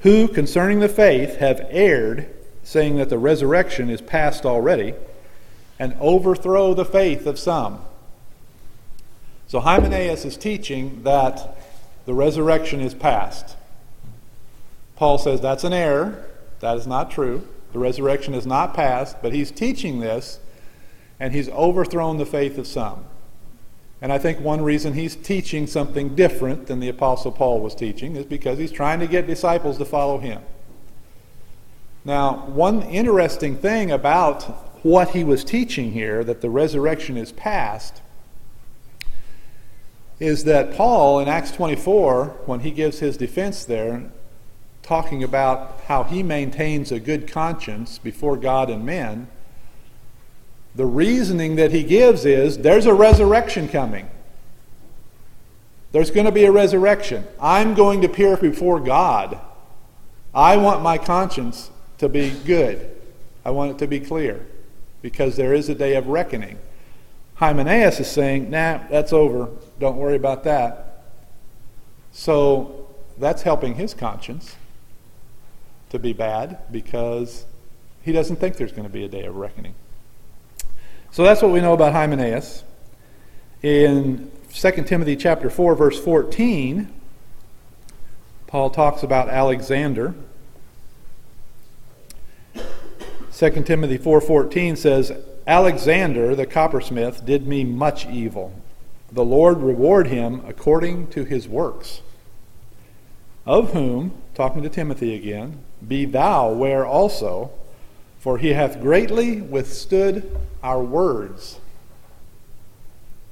who 0.00 0.28
concerning 0.28 0.78
the 0.78 0.88
faith 0.88 1.36
have 1.38 1.66
erred, 1.68 2.32
saying 2.64 2.96
that 2.96 3.10
the 3.10 3.18
resurrection 3.18 3.88
is 3.88 4.00
past 4.00 4.44
already, 4.44 4.94
and 5.78 5.94
overthrow 6.00 6.74
the 6.74 6.84
faith 6.84 7.26
of 7.26 7.38
some. 7.38 7.80
So 9.46 9.60
Hymenaeus 9.60 10.24
is 10.24 10.36
teaching 10.36 11.02
that 11.04 11.56
the 12.06 12.14
resurrection 12.14 12.80
is 12.80 12.94
past. 12.94 13.56
Paul 14.96 15.18
says 15.18 15.40
that's 15.40 15.64
an 15.64 15.72
error. 15.72 16.24
That 16.60 16.76
is 16.76 16.86
not 16.86 17.10
true. 17.10 17.46
The 17.72 17.78
resurrection 17.78 18.34
is 18.34 18.46
not 18.46 18.74
past, 18.74 19.16
but 19.20 19.32
he's 19.32 19.50
teaching 19.50 20.00
this 20.00 20.38
and 21.20 21.34
he's 21.34 21.48
overthrown 21.50 22.18
the 22.18 22.26
faith 22.26 22.58
of 22.58 22.66
some. 22.66 23.04
And 24.00 24.12
I 24.12 24.18
think 24.18 24.40
one 24.40 24.62
reason 24.62 24.94
he's 24.94 25.16
teaching 25.16 25.66
something 25.66 26.14
different 26.14 26.66
than 26.66 26.80
the 26.80 26.88
Apostle 26.88 27.32
Paul 27.32 27.60
was 27.60 27.74
teaching 27.74 28.16
is 28.16 28.26
because 28.26 28.58
he's 28.58 28.72
trying 28.72 29.00
to 29.00 29.06
get 29.06 29.26
disciples 29.26 29.78
to 29.78 29.84
follow 29.84 30.18
him. 30.18 30.42
Now, 32.04 32.44
one 32.46 32.82
interesting 32.82 33.56
thing 33.56 33.90
about 33.90 34.42
what 34.84 35.10
he 35.10 35.24
was 35.24 35.42
teaching 35.42 35.92
here, 35.92 36.22
that 36.24 36.42
the 36.42 36.50
resurrection 36.50 37.16
is 37.16 37.32
past, 37.32 38.02
is 40.20 40.44
that 40.44 40.74
Paul 40.74 41.18
in 41.20 41.28
Acts 41.28 41.52
24, 41.52 42.42
when 42.44 42.60
he 42.60 42.70
gives 42.70 42.98
his 42.98 43.16
defense 43.16 43.64
there, 43.64 44.10
talking 44.82 45.24
about 45.24 45.80
how 45.86 46.04
he 46.04 46.22
maintains 46.22 46.92
a 46.92 47.00
good 47.00 47.26
conscience 47.26 47.98
before 47.98 48.36
God 48.36 48.68
and 48.68 48.84
men, 48.84 49.28
the 50.74 50.84
reasoning 50.84 51.56
that 51.56 51.72
he 51.72 51.82
gives 51.82 52.26
is 52.26 52.58
there's 52.58 52.84
a 52.84 52.92
resurrection 52.92 53.66
coming. 53.66 54.10
There's 55.92 56.10
going 56.10 56.26
to 56.26 56.32
be 56.32 56.44
a 56.44 56.52
resurrection. 56.52 57.24
I'm 57.40 57.72
going 57.74 58.02
to 58.02 58.08
appear 58.08 58.36
before 58.36 58.80
God, 58.80 59.38
I 60.34 60.56
want 60.56 60.82
my 60.82 60.98
conscience 60.98 61.70
to 61.98 62.08
be 62.08 62.30
good. 62.44 62.90
I 63.44 63.50
want 63.50 63.72
it 63.72 63.78
to 63.78 63.86
be 63.86 64.00
clear 64.00 64.46
because 65.02 65.36
there 65.36 65.52
is 65.52 65.68
a 65.68 65.74
day 65.74 65.96
of 65.96 66.06
reckoning. 66.06 66.58
Hymenaeus 67.36 68.00
is 68.00 68.10
saying, 68.10 68.50
nah, 68.50 68.80
that's 68.88 69.12
over. 69.12 69.48
Don't 69.78 69.96
worry 69.96 70.16
about 70.16 70.44
that. 70.44 71.04
So 72.12 72.88
that's 73.18 73.42
helping 73.42 73.74
his 73.74 73.92
conscience 73.92 74.56
to 75.90 75.98
be 75.98 76.12
bad 76.12 76.58
because 76.70 77.44
he 78.02 78.12
doesn't 78.12 78.36
think 78.36 78.56
there's 78.56 78.72
going 78.72 78.84
to 78.84 78.92
be 78.92 79.04
a 79.04 79.08
day 79.08 79.24
of 79.24 79.36
reckoning. 79.36 79.74
So 81.10 81.22
that's 81.22 81.42
what 81.42 81.52
we 81.52 81.60
know 81.60 81.72
about 81.72 81.92
Hymenaeus. 81.92 82.64
In 83.62 84.30
2 84.52 84.70
Timothy 84.84 85.16
chapter 85.16 85.48
4 85.48 85.74
verse 85.74 85.98
14, 85.98 86.92
Paul 88.46 88.70
talks 88.70 89.02
about 89.02 89.28
Alexander. 89.28 90.14
2 93.34 93.64
Timothy 93.64 93.98
4:14 93.98 94.76
says, 94.76 95.12
"Alexander 95.44 96.36
the 96.36 96.46
coppersmith 96.46 97.26
did 97.26 97.48
me 97.48 97.64
much 97.64 98.06
evil. 98.06 98.52
The 99.10 99.24
Lord 99.24 99.58
reward 99.58 100.06
him 100.06 100.42
according 100.46 101.08
to 101.08 101.24
his 101.24 101.48
works." 101.48 102.00
Of 103.44 103.72
whom, 103.72 104.12
talking 104.34 104.62
to 104.62 104.68
Timothy 104.68 105.16
again, 105.16 105.58
be 105.86 106.04
thou 106.04 106.52
ware 106.52 106.86
also, 106.86 107.50
for 108.20 108.38
he 108.38 108.50
hath 108.50 108.80
greatly 108.80 109.40
withstood 109.40 110.30
our 110.62 110.80
words. 110.80 111.58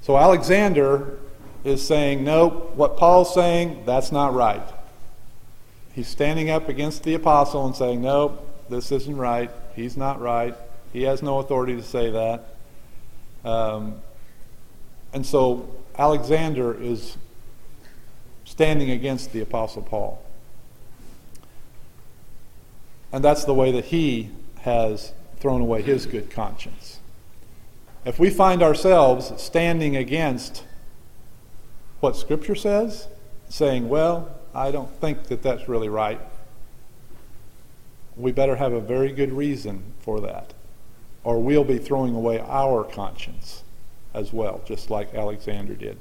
So 0.01 0.17
Alexander 0.17 1.17
is 1.63 1.81
saying, 1.81 2.25
nope, 2.25 2.73
what 2.75 2.97
Paul's 2.97 3.33
saying, 3.33 3.83
that's 3.85 4.11
not 4.11 4.33
right. 4.33 4.67
He's 5.93 6.09
standing 6.09 6.49
up 6.49 6.67
against 6.67 7.03
the 7.03 7.13
apostle 7.13 7.65
and 7.65 7.75
saying, 7.75 8.01
nope, 8.01 8.45
this 8.69 8.91
isn't 8.91 9.17
right. 9.17 9.49
He's 9.75 9.97
not 9.97 10.21
right. 10.21 10.55
He 10.91 11.03
has 11.03 11.23
no 11.23 11.39
authority 11.39 11.75
to 11.75 11.83
say 11.83 12.11
that. 12.11 12.55
Um, 13.43 13.95
and 15.13 15.25
so 15.25 15.69
Alexander 15.97 16.73
is 16.79 17.17
standing 18.45 18.91
against 18.91 19.33
the 19.33 19.41
apostle 19.41 19.81
Paul. 19.81 20.23
And 23.11 23.23
that's 23.23 23.45
the 23.45 23.53
way 23.53 23.71
that 23.71 23.85
he 23.85 24.29
has 24.61 25.13
thrown 25.37 25.61
away 25.61 25.81
his 25.81 26.05
good 26.05 26.31
conscience. 26.31 26.99
If 28.05 28.19
we 28.19 28.29
find 28.29 28.61
ourselves 28.63 29.31
standing 29.41 29.95
against 29.95 30.63
what 31.99 32.15
Scripture 32.17 32.55
says, 32.55 33.07
saying, 33.49 33.87
well, 33.87 34.35
I 34.53 34.71
don't 34.71 34.91
think 34.99 35.25
that 35.25 35.41
that's 35.41 35.69
really 35.69 35.89
right, 35.89 36.19
we 38.15 38.31
better 38.31 38.55
have 38.55 38.73
a 38.73 38.81
very 38.81 39.11
good 39.11 39.31
reason 39.31 39.83
for 39.99 40.19
that. 40.21 40.53
Or 41.23 41.41
we'll 41.41 41.63
be 41.63 41.77
throwing 41.77 42.15
away 42.15 42.39
our 42.39 42.83
conscience 42.83 43.63
as 44.13 44.33
well, 44.33 44.61
just 44.65 44.89
like 44.89 45.13
Alexander 45.13 45.73
did. 45.73 45.97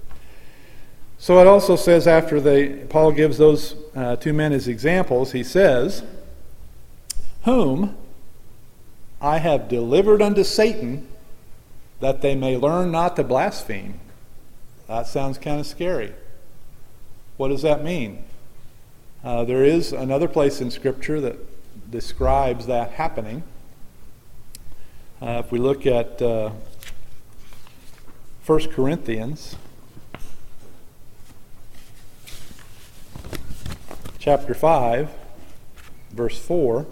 So 1.19 1.39
it 1.39 1.47
also 1.47 1.77
says 1.77 2.09
after 2.09 2.41
they, 2.41 2.85
Paul 2.87 3.13
gives 3.13 3.39
those 3.39 3.77
uh, 3.95 4.17
two 4.17 4.33
men 4.33 4.53
as 4.53 4.67
examples, 4.67 5.33
he 5.33 5.45
says, 5.45 6.03
Whom 7.45 7.97
I 9.21 9.39
have 9.39 9.69
delivered 9.69 10.21
unto 10.21 10.43
Satan 10.43 11.07
that 12.01 12.21
they 12.21 12.35
may 12.35 12.57
learn 12.57 12.91
not 12.91 13.15
to 13.17 13.23
blaspheme. 13.23 14.01
That 14.89 15.07
sounds 15.07 15.39
kind 15.39 15.61
of 15.61 15.67
scary. 15.67 16.13
What 17.37 17.49
does 17.49 17.63
that 17.63 17.85
mean? 17.85 18.25
Uh, 19.23 19.45
there 19.45 19.65
is 19.65 19.93
another 19.93 20.27
place 20.27 20.61
in 20.61 20.73
Scripture 20.73 21.21
that 21.21 21.37
describes 21.93 22.67
that 22.67 22.93
happening. 22.93 23.43
Uh, 25.21 25.43
if 25.45 25.53
we 25.53 25.59
look 25.59 25.85
at 25.85 26.21
uh, 26.23 26.51
1 28.47 28.71
Corinthians 28.71 29.57
chapter 34.19 34.55
5, 34.55 35.11
verse 36.13 36.39
4. 36.39 36.87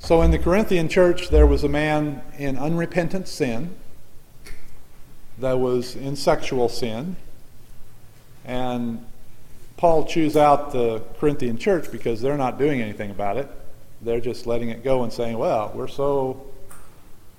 So 0.00 0.22
in 0.22 0.32
the 0.32 0.40
Corinthian 0.40 0.88
church, 0.88 1.28
there 1.28 1.46
was 1.46 1.62
a 1.62 1.68
man 1.68 2.20
in 2.36 2.58
unrepentant 2.58 3.28
sin 3.28 3.76
that 5.38 5.60
was 5.60 5.94
in 5.94 6.16
sexual 6.16 6.68
sin. 6.68 7.14
And 8.44 9.06
Paul 9.80 10.04
chews 10.04 10.36
out 10.36 10.72
the 10.72 11.02
Corinthian 11.18 11.56
church 11.56 11.90
because 11.90 12.20
they're 12.20 12.36
not 12.36 12.58
doing 12.58 12.82
anything 12.82 13.10
about 13.10 13.38
it. 13.38 13.48
They're 14.02 14.20
just 14.20 14.46
letting 14.46 14.68
it 14.68 14.84
go 14.84 15.04
and 15.04 15.10
saying, 15.10 15.38
well, 15.38 15.72
we're 15.74 15.88
so, 15.88 16.44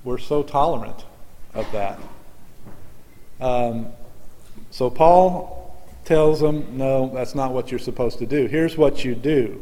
we're 0.03 0.17
so 0.17 0.41
tolerant 0.41 1.05
of 1.53 1.71
that. 1.71 1.99
Um, 3.39 3.89
so 4.71 4.89
Paul 4.89 5.79
tells 6.03 6.39
them, 6.39 6.79
no, 6.79 7.11
that's 7.13 7.35
not 7.35 7.51
what 7.51 7.69
you're 7.69 7.79
supposed 7.79 8.17
to 8.17 8.25
do. 8.25 8.47
Here's 8.47 8.75
what 8.75 9.05
you 9.05 9.13
do 9.13 9.61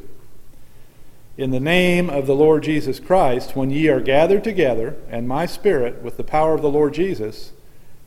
in 1.38 1.52
the 1.52 1.60
name 1.60 2.10
of 2.10 2.28
the 2.28 2.36
Lord 2.36 2.63
Jesus 2.63 2.98
Christ, 3.02 3.58
when 3.58 3.72
ye 3.72 3.89
are 3.89 4.00
gathered 4.00 4.46
together, 4.46 4.96
and 5.10 5.28
my 5.28 5.46
spirit, 5.46 6.02
with 6.02 6.15
the 6.15 6.24
power 6.24 6.54
of 6.54 6.62
the 6.62 6.70
Lord 6.70 6.94
Jesus, 6.94 7.52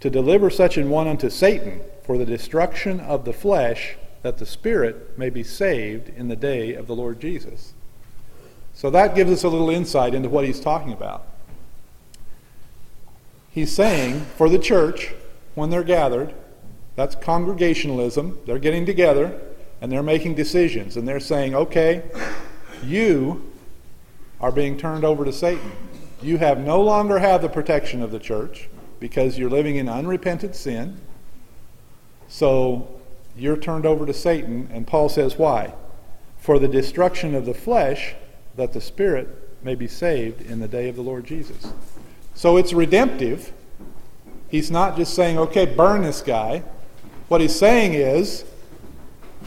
to 0.00 0.08
deliver 0.08 0.48
such 0.48 0.78
an 0.78 0.88
one 0.88 1.08
unto 1.08 1.28
Satan 1.28 1.82
for 2.06 2.16
the 2.16 2.24
destruction 2.24 3.00
of 3.00 3.26
the 3.26 3.34
flesh, 3.34 3.96
that 4.22 4.38
the 4.38 4.46
spirit 4.46 5.18
may 5.18 5.30
be 5.30 5.42
saved 5.42 6.08
in 6.16 6.28
the 6.28 6.36
day 6.36 6.74
of 6.74 6.86
the 6.86 6.94
Lord 6.94 7.20
Jesus. 7.20 7.74
So 8.74 8.88
that 8.90 9.14
gives 9.14 9.30
us 9.30 9.42
a 9.42 9.48
little 9.48 9.70
insight 9.70 10.14
into 10.14 10.28
what 10.28 10.44
he's 10.44 10.60
talking 10.60 10.92
about. 10.92 11.26
He's 13.50 13.72
saying 13.72 14.20
for 14.36 14.48
the 14.48 14.58
church, 14.58 15.12
when 15.54 15.70
they're 15.70 15.84
gathered, 15.84 16.32
that's 16.96 17.14
congregationalism. 17.14 18.38
They're 18.46 18.58
getting 18.58 18.86
together 18.86 19.40
and 19.80 19.90
they're 19.90 20.02
making 20.02 20.34
decisions. 20.34 20.96
And 20.96 21.06
they're 21.06 21.20
saying, 21.20 21.54
okay, 21.54 22.02
you 22.84 23.52
are 24.40 24.52
being 24.52 24.78
turned 24.78 25.04
over 25.04 25.24
to 25.24 25.32
Satan. 25.32 25.72
You 26.22 26.38
have 26.38 26.58
no 26.58 26.80
longer 26.80 27.18
have 27.18 27.42
the 27.42 27.48
protection 27.48 28.02
of 28.02 28.10
the 28.10 28.18
church 28.18 28.68
because 29.00 29.36
you're 29.36 29.50
living 29.50 29.76
in 29.76 29.88
unrepentant 29.88 30.54
sin. 30.54 31.00
So 32.28 33.01
you're 33.36 33.56
turned 33.56 33.86
over 33.86 34.06
to 34.06 34.14
Satan, 34.14 34.68
and 34.72 34.86
Paul 34.86 35.08
says, 35.08 35.36
Why? 35.36 35.74
For 36.38 36.58
the 36.58 36.68
destruction 36.68 37.34
of 37.34 37.46
the 37.46 37.54
flesh, 37.54 38.14
that 38.56 38.72
the 38.72 38.80
spirit 38.80 39.28
may 39.64 39.74
be 39.74 39.88
saved 39.88 40.40
in 40.42 40.60
the 40.60 40.68
day 40.68 40.88
of 40.88 40.96
the 40.96 41.02
Lord 41.02 41.24
Jesus. 41.24 41.72
So 42.34 42.56
it's 42.56 42.72
redemptive. 42.72 43.52
He's 44.48 44.70
not 44.70 44.96
just 44.96 45.14
saying, 45.14 45.38
okay, 45.38 45.64
burn 45.64 46.02
this 46.02 46.20
guy. 46.20 46.62
What 47.28 47.40
he's 47.40 47.54
saying 47.56 47.94
is, 47.94 48.44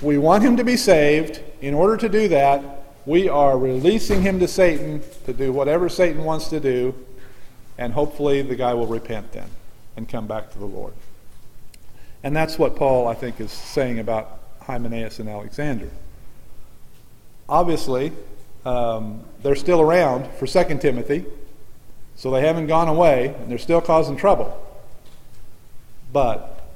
we 0.01 0.17
want 0.17 0.43
him 0.43 0.57
to 0.57 0.63
be 0.63 0.77
saved. 0.77 1.41
In 1.61 1.73
order 1.73 1.97
to 1.97 2.09
do 2.09 2.27
that, 2.29 2.83
we 3.05 3.29
are 3.29 3.57
releasing 3.57 4.21
him 4.21 4.39
to 4.39 4.47
Satan 4.47 5.01
to 5.25 5.33
do 5.33 5.51
whatever 5.51 5.89
Satan 5.89 6.23
wants 6.23 6.47
to 6.49 6.59
do, 6.59 6.95
and 7.77 7.93
hopefully 7.93 8.41
the 8.41 8.55
guy 8.55 8.73
will 8.73 8.87
repent 8.87 9.31
then 9.31 9.49
and 9.95 10.09
come 10.09 10.25
back 10.25 10.51
to 10.51 10.59
the 10.59 10.65
Lord. 10.65 10.93
And 12.25 12.35
that's 12.35 12.57
what 12.57 12.75
Paul, 12.75 13.07
I 13.07 13.13
think, 13.13 13.39
is 13.39 13.51
saying 13.51 13.99
about 13.99 14.39
Hymenaeus 14.61 15.19
and 15.19 15.29
Alexander. 15.29 15.91
Obviously, 17.47 18.11
um, 18.65 19.23
they're 19.43 19.53
still 19.53 19.79
around 19.79 20.33
for 20.33 20.47
2 20.47 20.79
Timothy, 20.79 21.23
so 22.15 22.31
they 22.31 22.41
haven't 22.41 22.65
gone 22.65 22.87
away, 22.87 23.27
and 23.27 23.51
they're 23.51 23.59
still 23.59 23.79
causing 23.79 24.17
trouble. 24.17 24.59
But 26.11 26.67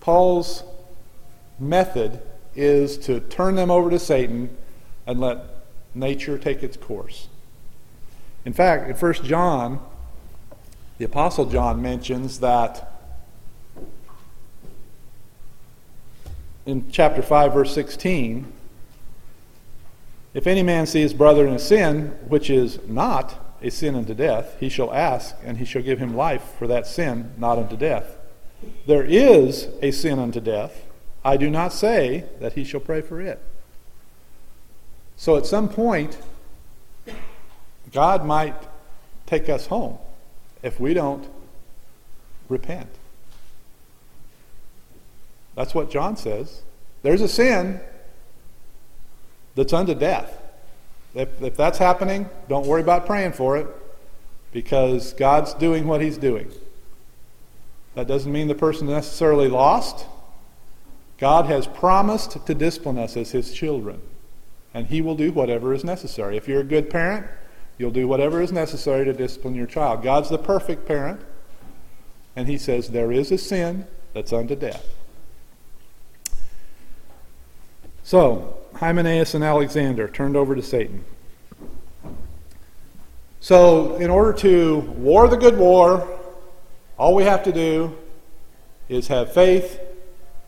Paul's 0.00 0.64
method 1.58 2.22
is 2.56 2.96
to 2.96 3.20
turn 3.20 3.56
them 3.56 3.70
over 3.70 3.90
to 3.90 3.98
Satan 3.98 4.56
and 5.06 5.20
let 5.20 5.36
nature 5.94 6.38
take 6.38 6.62
its 6.62 6.78
course. 6.78 7.28
In 8.46 8.54
fact, 8.54 8.88
in 8.88 8.96
1 8.96 9.12
John, 9.24 9.80
the 10.96 11.04
Apostle 11.04 11.44
John 11.44 11.82
mentions 11.82 12.40
that 12.40 12.89
in 16.70 16.90
chapter 16.90 17.20
5, 17.20 17.52
verse 17.52 17.74
16, 17.74 18.50
if 20.32 20.46
any 20.46 20.62
man 20.62 20.86
see 20.86 21.00
his 21.00 21.12
brother 21.12 21.46
in 21.46 21.54
a 21.54 21.58
sin, 21.58 22.16
which 22.28 22.48
is 22.48 22.78
not 22.86 23.56
a 23.60 23.70
sin 23.70 23.96
unto 23.96 24.14
death, 24.14 24.56
he 24.60 24.68
shall 24.68 24.92
ask, 24.94 25.34
and 25.44 25.58
he 25.58 25.64
shall 25.64 25.82
give 25.82 25.98
him 25.98 26.16
life 26.16 26.42
for 26.58 26.66
that 26.68 26.86
sin, 26.86 27.32
not 27.36 27.58
unto 27.58 27.76
death. 27.76 28.16
There 28.86 29.04
is 29.04 29.68
a 29.82 29.90
sin 29.90 30.18
unto 30.18 30.40
death. 30.40 30.84
I 31.24 31.36
do 31.36 31.50
not 31.50 31.72
say 31.72 32.24
that 32.38 32.52
he 32.52 32.64
shall 32.64 32.80
pray 32.80 33.00
for 33.00 33.20
it. 33.20 33.42
So 35.16 35.36
at 35.36 35.46
some 35.46 35.68
point, 35.68 36.16
God 37.92 38.24
might 38.24 38.54
take 39.26 39.48
us 39.48 39.66
home 39.66 39.98
if 40.62 40.78
we 40.78 40.94
don't 40.94 41.26
repent. 42.48 42.88
That's 45.60 45.74
what 45.74 45.90
John 45.90 46.16
says. 46.16 46.62
there's 47.02 47.20
a 47.20 47.28
sin 47.28 47.80
that's 49.54 49.74
unto 49.74 49.94
death. 49.94 50.40
If, 51.14 51.42
if 51.42 51.54
that's 51.54 51.76
happening, 51.76 52.30
don't 52.48 52.66
worry 52.66 52.80
about 52.80 53.04
praying 53.04 53.32
for 53.32 53.58
it 53.58 53.66
because 54.52 55.12
God's 55.12 55.52
doing 55.52 55.86
what 55.86 56.00
He's 56.00 56.16
doing. 56.16 56.50
That 57.94 58.08
doesn't 58.08 58.32
mean 58.32 58.48
the 58.48 58.54
person 58.54 58.88
is 58.88 58.94
necessarily 58.94 59.48
lost. 59.48 60.06
God 61.18 61.44
has 61.44 61.66
promised 61.66 62.46
to 62.46 62.54
discipline 62.54 62.96
us 62.96 63.14
as 63.18 63.32
His 63.32 63.52
children, 63.52 64.00
and 64.72 64.86
He 64.86 65.02
will 65.02 65.14
do 65.14 65.30
whatever 65.30 65.74
is 65.74 65.84
necessary. 65.84 66.38
If 66.38 66.48
you're 66.48 66.62
a 66.62 66.64
good 66.64 66.88
parent, 66.88 67.26
you'll 67.76 67.90
do 67.90 68.08
whatever 68.08 68.40
is 68.40 68.50
necessary 68.50 69.04
to 69.04 69.12
discipline 69.12 69.54
your 69.54 69.66
child. 69.66 70.02
God's 70.02 70.30
the 70.30 70.38
perfect 70.38 70.88
parent, 70.88 71.20
and 72.34 72.48
He 72.48 72.56
says 72.56 72.88
there 72.88 73.12
is 73.12 73.30
a 73.30 73.36
sin 73.36 73.86
that's 74.14 74.32
unto 74.32 74.56
death. 74.56 74.86
So, 78.10 78.58
Hymenaeus 78.74 79.34
and 79.34 79.44
Alexander 79.44 80.08
turned 80.08 80.36
over 80.36 80.56
to 80.56 80.62
Satan. 80.62 81.04
So, 83.38 83.94
in 83.98 84.10
order 84.10 84.32
to 84.38 84.80
war 84.80 85.28
the 85.28 85.36
good 85.36 85.56
war, 85.56 86.08
all 86.98 87.14
we 87.14 87.22
have 87.22 87.44
to 87.44 87.52
do 87.52 87.96
is 88.88 89.06
have 89.06 89.32
faith 89.32 89.78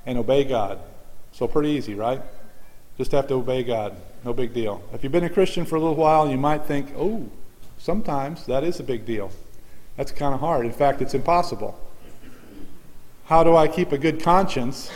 and 0.06 0.18
obey 0.18 0.42
God. 0.42 0.80
So, 1.30 1.46
pretty 1.46 1.68
easy, 1.68 1.94
right? 1.94 2.20
Just 2.98 3.12
have 3.12 3.28
to 3.28 3.34
obey 3.34 3.62
God. 3.62 3.94
No 4.24 4.32
big 4.32 4.52
deal. 4.52 4.82
If 4.92 5.04
you've 5.04 5.12
been 5.12 5.22
a 5.22 5.30
Christian 5.30 5.64
for 5.64 5.76
a 5.76 5.78
little 5.78 5.94
while, 5.94 6.28
you 6.28 6.38
might 6.38 6.64
think, 6.64 6.92
oh, 6.96 7.30
sometimes 7.78 8.44
that 8.46 8.64
is 8.64 8.80
a 8.80 8.82
big 8.82 9.06
deal. 9.06 9.30
That's 9.96 10.10
kind 10.10 10.34
of 10.34 10.40
hard. 10.40 10.66
In 10.66 10.72
fact, 10.72 11.00
it's 11.00 11.14
impossible. 11.14 11.78
How 13.26 13.44
do 13.44 13.54
I 13.54 13.68
keep 13.68 13.92
a 13.92 13.98
good 13.98 14.20
conscience 14.20 14.90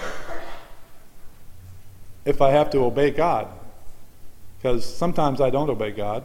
if 2.26 2.42
I 2.42 2.50
have 2.50 2.68
to 2.70 2.80
obey 2.80 3.10
God? 3.10 3.48
Because 4.58 4.84
sometimes 4.84 5.40
I 5.40 5.48
don't 5.48 5.70
obey 5.70 5.92
God. 5.92 6.24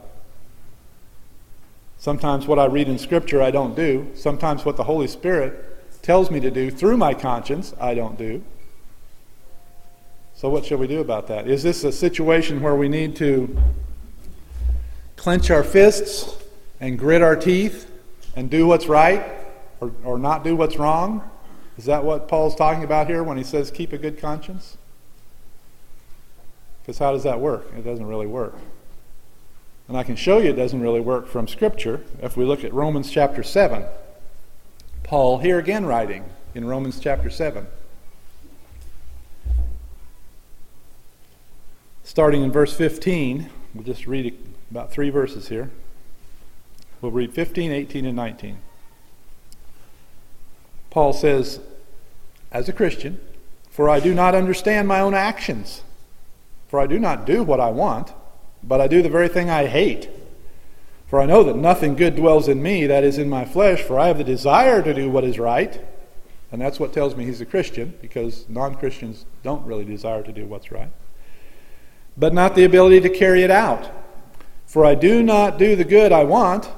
Sometimes 1.98 2.48
what 2.48 2.58
I 2.58 2.66
read 2.66 2.90
in 2.90 2.98
Scripture 2.98 3.42
I 3.42 3.52
don't 3.52 3.76
do. 3.76 4.10
Sometimes 4.16 4.66
what 4.66 4.76
the 4.76 4.84
Holy 4.84 5.08
Spirit 5.08 6.02
tells 6.02 6.32
me 6.32 6.40
to 6.40 6.50
do 6.50 6.72
through 6.72 6.98
my 6.98 7.14
conscience 7.14 7.74
I 7.80 7.94
don't 7.94 8.18
do. 8.18 8.44
So, 10.34 10.50
what 10.50 10.66
should 10.66 10.80
we 10.80 10.88
do 10.88 11.02
about 11.02 11.28
that? 11.28 11.48
Is 11.48 11.62
this 11.62 11.84
a 11.84 11.92
situation 11.92 12.62
where 12.62 12.76
we 12.76 12.90
need 12.90 13.16
to 13.18 13.56
clench 15.16 15.52
our 15.52 15.64
fists 15.64 16.36
and 16.80 16.98
grit 16.98 17.22
our 17.22 17.36
teeth 17.36 17.88
and 18.36 18.50
do 18.50 18.66
what's 18.66 18.88
right 18.88 19.24
or, 19.80 19.92
or 20.04 20.18
not 20.18 20.44
do 20.44 20.56
what's 20.56 20.78
wrong? 20.78 21.30
Is 21.78 21.86
that 21.86 22.04
what 22.04 22.28
Paul's 22.28 22.56
talking 22.56 22.84
about 22.84 23.08
here 23.08 23.22
when 23.22 23.38
he 23.38 23.44
says 23.44 23.70
keep 23.70 23.94
a 23.94 24.00
good 24.00 24.20
conscience? 24.20 24.78
Because 26.82 26.98
how 26.98 27.12
does 27.12 27.24
that 27.24 27.39
work? 27.39 27.72
It 27.78 27.84
doesn't 27.84 28.06
really 28.06 28.28
work. 28.28 28.56
And 29.88 29.98
I 29.98 30.04
can 30.04 30.15
show 30.15 30.38
you 30.38 30.50
it 30.50 30.56
doesn't 30.56 30.82
really 30.82 31.02
work 31.02 31.28
from 31.28 31.48
Scripture 31.48 32.02
if 32.22 32.38
we 32.38 32.46
look 32.46 32.63
at 32.63 32.74
Romans 32.74 33.12
chapter 33.12 33.44
7. 33.44 33.86
Paul, 35.04 35.39
here 35.39 35.60
again 35.60 35.86
writing 35.86 36.24
in 36.56 36.65
Romans 36.65 37.00
chapter 37.00 37.30
7. 37.30 37.67
Starting 42.04 42.44
in 42.44 42.52
verse 42.52 42.74
15, 42.74 43.50
we'll 43.74 43.84
just 43.84 44.08
read 44.08 44.38
about 44.70 44.91
three 44.91 45.10
verses 45.10 45.50
here. 45.50 45.70
We'll 47.02 47.12
read 47.12 47.34
15, 47.34 47.72
18, 47.72 48.06
and 48.06 48.15
19. 48.15 48.58
Paul 50.89 51.13
says, 51.13 51.60
As 52.52 52.70
a 52.70 52.74
Christian, 52.74 53.20
for 53.70 53.89
I 53.89 54.00
do 54.00 54.13
not 54.13 54.36
understand 54.36 54.88
my 54.88 55.00
own 55.00 55.13
actions, 55.13 55.84
for 56.72 56.80
I 56.80 56.88
do 56.88 56.98
not 56.98 57.28
do 57.28 57.44
what 57.44 57.60
I 57.60 57.70
want 57.70 58.12
but 58.64 58.82
I 58.82 58.88
do 58.88 59.02
the 59.02 59.10
very 59.10 59.28
thing 59.28 59.50
I 59.50 59.66
hate. 59.66 60.10
For 61.08 61.20
I 61.20 61.26
know 61.26 61.44
that 61.44 61.56
nothing 61.56 61.96
good 61.96 62.16
dwells 62.16 62.48
in 62.48 62.62
me, 62.62 62.88
that 62.88 63.04
is 63.04 63.18
in 63.18 63.30
my 63.30 63.44
flesh, 63.44 63.82
for 63.82 64.00
I 64.00 64.08
have 64.08 64.18
the 64.18 64.24
desire 64.24 64.82
to 64.82 64.94
do 64.94 65.10
what 65.10 65.24
is 65.24 65.38
right. 65.38 65.84
And 66.52 66.62
that's 66.62 66.80
what 66.80 66.94
tells 66.94 67.16
me 67.16 67.26
he's 67.26 67.42
a 67.42 67.46
Christian, 67.46 67.98
because 68.02 68.48
non 68.48 68.76
Christians 68.76 69.26
don't 69.44 69.66
really 69.66 69.86
desire 69.86 70.24
to 70.24 70.32
do 70.32 70.46
what's 70.46 70.72
right. 70.72 70.92
But 72.18 72.34
not 72.34 72.56
the 72.56 72.64
ability 72.64 73.02
to 73.02 73.10
carry 73.10 73.44
it 73.44 73.52
out. 73.52 73.90
For 74.66 74.86
I 74.86 74.96
do 74.96 75.22
not 75.22 75.58
do 75.58 75.76
the 75.76 75.84
good 75.84 76.12
I 76.12 76.24
want, 76.24 76.70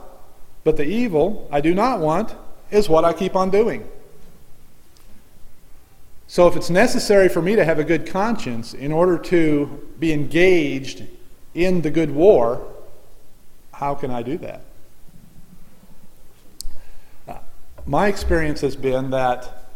but 0.63 0.77
the 0.77 0.85
evil 0.85 1.47
I 1.51 1.61
do 1.61 1.75
not 1.75 1.99
want 1.99 2.35
is 2.71 2.89
what 2.89 3.05
I 3.05 3.13
keep 3.13 3.35
on 3.35 3.51
doing. 3.51 3.87
So 6.33 6.47
if 6.47 6.55
it's 6.55 6.71
necessary 6.71 7.29
for 7.29 7.43
me 7.43 7.55
to 7.55 7.63
have 7.63 7.77
a 7.77 7.83
good 7.83 8.07
conscience 8.07 8.73
in 8.73 8.91
order 8.91 9.19
to 9.19 9.87
be 9.99 10.11
engaged 10.11 11.03
in 11.53 11.83
the 11.83 11.91
good 11.91 12.09
war, 12.09 12.73
how 13.71 13.93
can 13.93 14.09
I 14.09 14.23
do 14.23 14.39
that? 14.39 14.63
My 17.85 18.07
experience 18.07 18.61
has 18.61 18.75
been 18.75 19.11
that, 19.11 19.67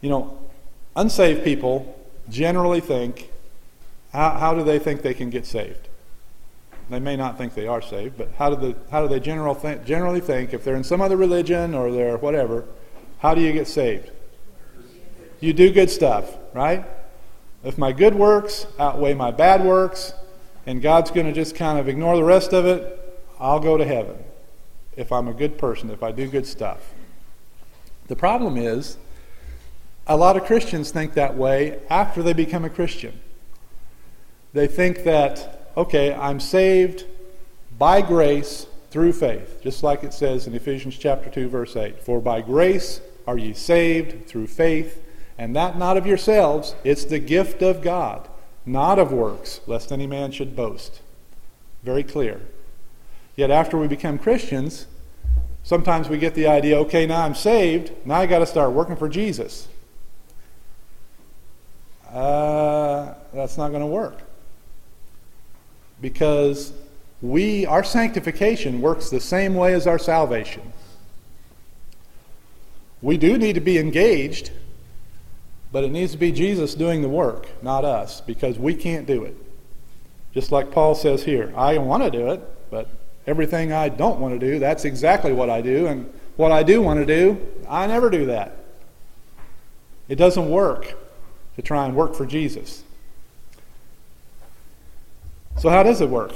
you 0.00 0.10
know, 0.10 0.36
unsaved 0.96 1.44
people 1.44 1.96
generally 2.28 2.80
think, 2.80 3.30
how, 4.12 4.30
how 4.30 4.54
do 4.54 4.64
they 4.64 4.80
think 4.80 5.02
they 5.02 5.14
can 5.14 5.30
get 5.30 5.46
saved? 5.46 5.88
They 6.90 6.98
may 6.98 7.14
not 7.14 7.38
think 7.38 7.54
they 7.54 7.68
are 7.68 7.80
saved, 7.80 8.18
but 8.18 8.32
how 8.38 8.50
do, 8.50 8.56
the, 8.56 8.76
how 8.90 9.02
do 9.02 9.08
they 9.08 9.20
general 9.20 9.54
generally 9.86 10.20
think, 10.20 10.52
if 10.52 10.64
they're 10.64 10.74
in 10.74 10.82
some 10.82 11.00
other 11.00 11.16
religion 11.16 11.76
or 11.76 11.92
they're 11.92 12.16
whatever, 12.16 12.64
how 13.20 13.36
do 13.36 13.40
you 13.40 13.52
get 13.52 13.68
saved? 13.68 14.10
You 15.40 15.52
do 15.52 15.72
good 15.72 15.90
stuff, 15.90 16.36
right? 16.52 16.84
If 17.64 17.78
my 17.78 17.92
good 17.92 18.14
works 18.14 18.66
outweigh 18.78 19.14
my 19.14 19.30
bad 19.30 19.64
works, 19.64 20.12
and 20.66 20.82
God's 20.82 21.10
going 21.10 21.26
to 21.26 21.32
just 21.32 21.54
kind 21.54 21.78
of 21.78 21.88
ignore 21.88 22.16
the 22.16 22.24
rest 22.24 22.52
of 22.52 22.66
it, 22.66 23.24
I'll 23.40 23.60
go 23.60 23.76
to 23.76 23.84
heaven 23.84 24.16
if 24.96 25.12
I'm 25.12 25.28
a 25.28 25.32
good 25.32 25.56
person, 25.56 25.90
if 25.90 26.02
I 26.02 26.12
do 26.12 26.28
good 26.28 26.46
stuff. 26.46 26.92
The 28.08 28.16
problem 28.16 28.56
is, 28.56 28.98
a 30.06 30.16
lot 30.16 30.36
of 30.36 30.44
Christians 30.44 30.90
think 30.90 31.14
that 31.14 31.36
way 31.36 31.78
after 31.88 32.22
they 32.22 32.32
become 32.32 32.64
a 32.64 32.70
Christian. 32.70 33.20
They 34.52 34.66
think 34.66 35.04
that, 35.04 35.72
okay, 35.76 36.12
I'm 36.14 36.40
saved 36.40 37.04
by 37.78 38.02
grace 38.02 38.66
through 38.90 39.12
faith, 39.12 39.60
just 39.62 39.82
like 39.82 40.02
it 40.02 40.12
says 40.12 40.46
in 40.46 40.54
Ephesians 40.54 40.96
chapter 40.98 41.30
2 41.30 41.48
verse 41.48 41.76
8, 41.76 42.02
for 42.02 42.20
by 42.20 42.40
grace 42.40 43.00
are 43.26 43.38
ye 43.38 43.52
saved 43.52 44.26
through 44.26 44.46
faith, 44.48 45.02
and 45.38 45.54
that 45.56 45.78
not 45.78 45.96
of 45.96 46.06
yourselves, 46.06 46.74
it's 46.84 47.04
the 47.04 47.18
gift 47.18 47.62
of 47.62 47.80
God 47.80 48.28
not 48.68 48.98
of 48.98 49.10
works, 49.12 49.60
lest 49.66 49.90
any 49.90 50.06
man 50.06 50.30
should 50.30 50.54
boast. 50.54 51.00
Very 51.82 52.04
clear. 52.04 52.40
Yet 53.34 53.50
after 53.50 53.78
we 53.78 53.88
become 53.88 54.18
Christians, 54.18 54.86
sometimes 55.62 56.08
we 56.08 56.18
get 56.18 56.34
the 56.34 56.46
idea 56.46 56.78
okay, 56.80 57.06
now 57.06 57.22
I'm 57.22 57.34
saved, 57.34 57.92
now 58.04 58.16
I 58.16 58.26
got 58.26 58.40
to 58.40 58.46
start 58.46 58.72
working 58.72 58.96
for 58.96 59.08
Jesus. 59.08 59.68
Uh, 62.12 63.14
that's 63.32 63.56
not 63.56 63.68
going 63.68 63.80
to 63.80 63.86
work. 63.86 64.18
Because 66.00 66.72
we, 67.22 67.64
our 67.66 67.82
sanctification 67.82 68.80
works 68.80 69.10
the 69.10 69.20
same 69.20 69.54
way 69.54 69.72
as 69.72 69.86
our 69.86 69.98
salvation. 69.98 70.72
We 73.00 73.16
do 73.16 73.38
need 73.38 73.54
to 73.54 73.60
be 73.60 73.78
engaged 73.78 74.50
but 75.70 75.84
it 75.84 75.90
needs 75.90 76.12
to 76.12 76.18
be 76.18 76.32
Jesus 76.32 76.74
doing 76.74 77.02
the 77.02 77.08
work, 77.08 77.48
not 77.62 77.84
us, 77.84 78.20
because 78.20 78.58
we 78.58 78.74
can't 78.74 79.06
do 79.06 79.24
it. 79.24 79.36
Just 80.32 80.52
like 80.52 80.70
Paul 80.70 80.94
says 80.94 81.24
here, 81.24 81.52
I 81.56 81.78
want 81.78 82.02
to 82.02 82.10
do 82.10 82.30
it, 82.30 82.70
but 82.70 82.88
everything 83.26 83.72
I 83.72 83.88
don't 83.88 84.20
want 84.20 84.38
to 84.38 84.46
do, 84.46 84.58
that's 84.58 84.84
exactly 84.84 85.32
what 85.32 85.50
I 85.50 85.60
do. 85.60 85.86
And 85.86 86.12
what 86.36 86.52
I 86.52 86.62
do 86.62 86.80
want 86.80 87.00
to 87.00 87.06
do, 87.06 87.46
I 87.68 87.86
never 87.86 88.08
do 88.08 88.26
that. 88.26 88.56
It 90.08 90.16
doesn't 90.16 90.48
work 90.48 90.94
to 91.56 91.62
try 91.62 91.84
and 91.84 91.94
work 91.94 92.14
for 92.14 92.24
Jesus. 92.24 92.82
So, 95.58 95.68
how 95.68 95.82
does 95.82 96.00
it 96.00 96.08
work? 96.08 96.34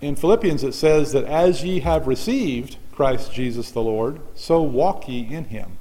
In 0.00 0.16
Philippians, 0.16 0.62
it 0.62 0.74
says 0.74 1.12
that 1.12 1.24
as 1.24 1.64
ye 1.64 1.80
have 1.80 2.06
received 2.06 2.76
Christ 2.92 3.32
Jesus 3.32 3.70
the 3.70 3.82
Lord, 3.82 4.20
so 4.34 4.62
walk 4.62 5.08
ye 5.08 5.20
in 5.20 5.46
him. 5.46 5.78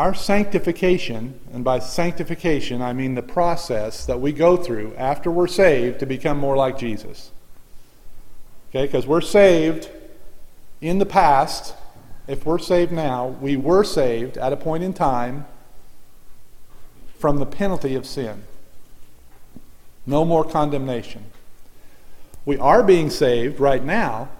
Our 0.00 0.14
sanctification, 0.14 1.38
and 1.52 1.62
by 1.62 1.78
sanctification 1.78 2.80
I 2.80 2.94
mean 2.94 3.16
the 3.16 3.22
process 3.22 4.06
that 4.06 4.18
we 4.18 4.32
go 4.32 4.56
through 4.56 4.94
after 4.96 5.30
we're 5.30 5.46
saved 5.46 6.00
to 6.00 6.06
become 6.06 6.38
more 6.38 6.56
like 6.56 6.78
Jesus. 6.78 7.30
Okay, 8.70 8.86
because 8.86 9.06
we're 9.06 9.20
saved 9.20 9.90
in 10.80 11.00
the 11.00 11.04
past. 11.04 11.74
If 12.26 12.46
we're 12.46 12.58
saved 12.58 12.92
now, 12.92 13.26
we 13.26 13.58
were 13.58 13.84
saved 13.84 14.38
at 14.38 14.54
a 14.54 14.56
point 14.56 14.84
in 14.84 14.94
time 14.94 15.44
from 17.18 17.36
the 17.36 17.44
penalty 17.44 17.94
of 17.94 18.06
sin. 18.06 18.44
No 20.06 20.24
more 20.24 20.44
condemnation. 20.44 21.26
We 22.46 22.56
are 22.56 22.82
being 22.82 23.10
saved 23.10 23.60
right 23.60 23.84
now 23.84 24.30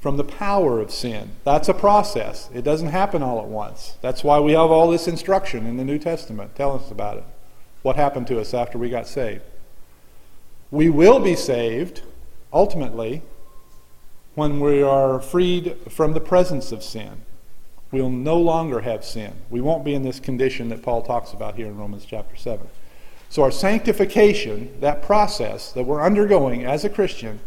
from 0.00 0.16
the 0.16 0.24
power 0.24 0.80
of 0.80 0.90
sin. 0.90 1.30
That's 1.44 1.68
a 1.68 1.74
process. 1.74 2.48
It 2.54 2.62
doesn't 2.62 2.88
happen 2.88 3.22
all 3.22 3.40
at 3.40 3.48
once. 3.48 3.96
That's 4.00 4.22
why 4.22 4.38
we 4.38 4.52
have 4.52 4.70
all 4.70 4.90
this 4.90 5.08
instruction 5.08 5.66
in 5.66 5.76
the 5.76 5.84
New 5.84 5.98
Testament 5.98 6.54
telling 6.54 6.80
us 6.82 6.90
about 6.90 7.18
it. 7.18 7.24
What 7.82 7.96
happened 7.96 8.26
to 8.28 8.40
us 8.40 8.54
after 8.54 8.78
we 8.78 8.90
got 8.90 9.06
saved. 9.06 9.42
We 10.70 10.88
will 10.88 11.18
be 11.18 11.34
saved, 11.34 12.02
ultimately, 12.52 13.22
when 14.34 14.60
we 14.60 14.82
are 14.82 15.20
freed 15.20 15.76
from 15.88 16.12
the 16.12 16.20
presence 16.20 16.70
of 16.70 16.82
sin. 16.82 17.22
We'll 17.90 18.10
no 18.10 18.36
longer 18.36 18.80
have 18.80 19.04
sin. 19.04 19.32
We 19.50 19.60
won't 19.60 19.84
be 19.84 19.94
in 19.94 20.02
this 20.02 20.20
condition 20.20 20.68
that 20.68 20.82
Paul 20.82 21.02
talks 21.02 21.32
about 21.32 21.56
here 21.56 21.66
in 21.66 21.76
Romans 21.76 22.04
chapter 22.04 22.36
7. 22.36 22.68
So, 23.30 23.42
our 23.42 23.50
sanctification, 23.50 24.78
that 24.80 25.02
process 25.02 25.72
that 25.72 25.84
we're 25.84 26.02
undergoing 26.02 26.64
as 26.64 26.84
a 26.84 26.88
Christian, 26.88 27.40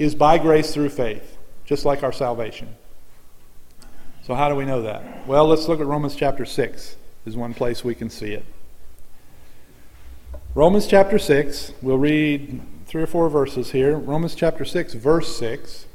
is 0.00 0.14
by 0.14 0.38
grace 0.38 0.72
through 0.72 0.88
faith, 0.88 1.36
just 1.66 1.84
like 1.84 2.02
our 2.02 2.10
salvation. 2.10 2.74
So, 4.22 4.34
how 4.34 4.48
do 4.48 4.54
we 4.54 4.64
know 4.64 4.80
that? 4.80 5.26
Well, 5.26 5.46
let's 5.46 5.68
look 5.68 5.78
at 5.78 5.86
Romans 5.86 6.16
chapter 6.16 6.46
6, 6.46 6.96
is 7.26 7.36
one 7.36 7.52
place 7.52 7.84
we 7.84 7.94
can 7.94 8.08
see 8.08 8.32
it. 8.32 8.44
Romans 10.54 10.86
chapter 10.86 11.18
6, 11.18 11.74
we'll 11.82 11.98
read 11.98 12.62
three 12.86 13.02
or 13.02 13.06
four 13.06 13.28
verses 13.28 13.72
here. 13.72 13.96
Romans 13.98 14.34
chapter 14.34 14.64
6, 14.64 14.94
verse 14.94 15.36
6. 15.36 15.86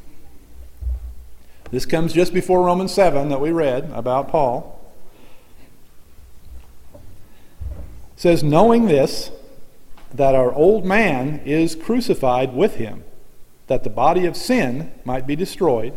This 1.72 1.88
comes 1.88 2.14
just 2.14 2.32
before 2.32 2.64
Romans 2.64 2.94
7 2.94 3.30
that 3.30 3.42
we 3.42 3.52
read 3.52 3.90
about 3.92 4.30
Paul. 4.30 4.80
It 6.94 7.02
says, 8.18 8.44
Knowing 8.44 8.86
this, 8.86 9.32
that 10.14 10.36
our 10.36 10.54
old 10.54 10.86
man 10.86 11.42
is 11.44 11.76
crucified 11.76 12.54
with 12.54 12.76
him, 12.76 13.04
that 13.68 13.84
the 13.84 13.90
body 13.90 14.26
of 14.26 14.36
sin 14.36 14.92
might 15.04 15.26
be 15.26 15.36
destroyed, 15.36 15.94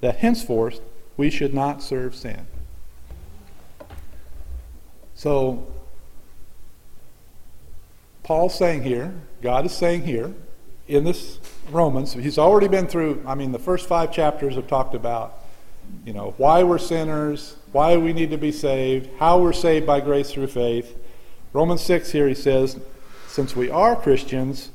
that 0.00 0.16
henceforth 0.16 0.80
we 1.16 1.30
should 1.30 1.54
not 1.54 1.82
serve 1.82 2.14
sin. 2.14 2.46
So, 5.14 5.66
Paul's 8.22 8.56
saying 8.56 8.82
here, 8.82 9.14
God 9.42 9.66
is 9.66 9.72
saying 9.72 10.02
here, 10.02 10.34
in 10.86 11.04
this 11.04 11.38
Romans, 11.70 12.12
he's 12.12 12.38
already 12.38 12.68
been 12.68 12.86
through, 12.86 13.22
I 13.26 13.34
mean, 13.34 13.52
the 13.52 13.58
first 13.58 13.86
five 13.86 14.12
chapters 14.12 14.54
have 14.56 14.66
talked 14.66 14.94
about, 14.94 15.38
you 16.04 16.12
know, 16.12 16.34
why 16.36 16.62
we're 16.62 16.78
sinners, 16.78 17.56
why 17.72 17.96
we 17.96 18.12
need 18.12 18.30
to 18.30 18.38
be 18.38 18.52
saved, 18.52 19.08
how 19.18 19.38
we're 19.38 19.52
saved 19.52 19.86
by 19.86 20.00
grace 20.00 20.30
through 20.30 20.48
faith. 20.48 20.96
Romans 21.52 21.80
6 21.82 22.10
here 22.12 22.28
he 22.28 22.34
says, 22.34 22.78
since 23.28 23.56
we 23.56 23.70
are 23.70 23.96
Christians, 23.96 24.70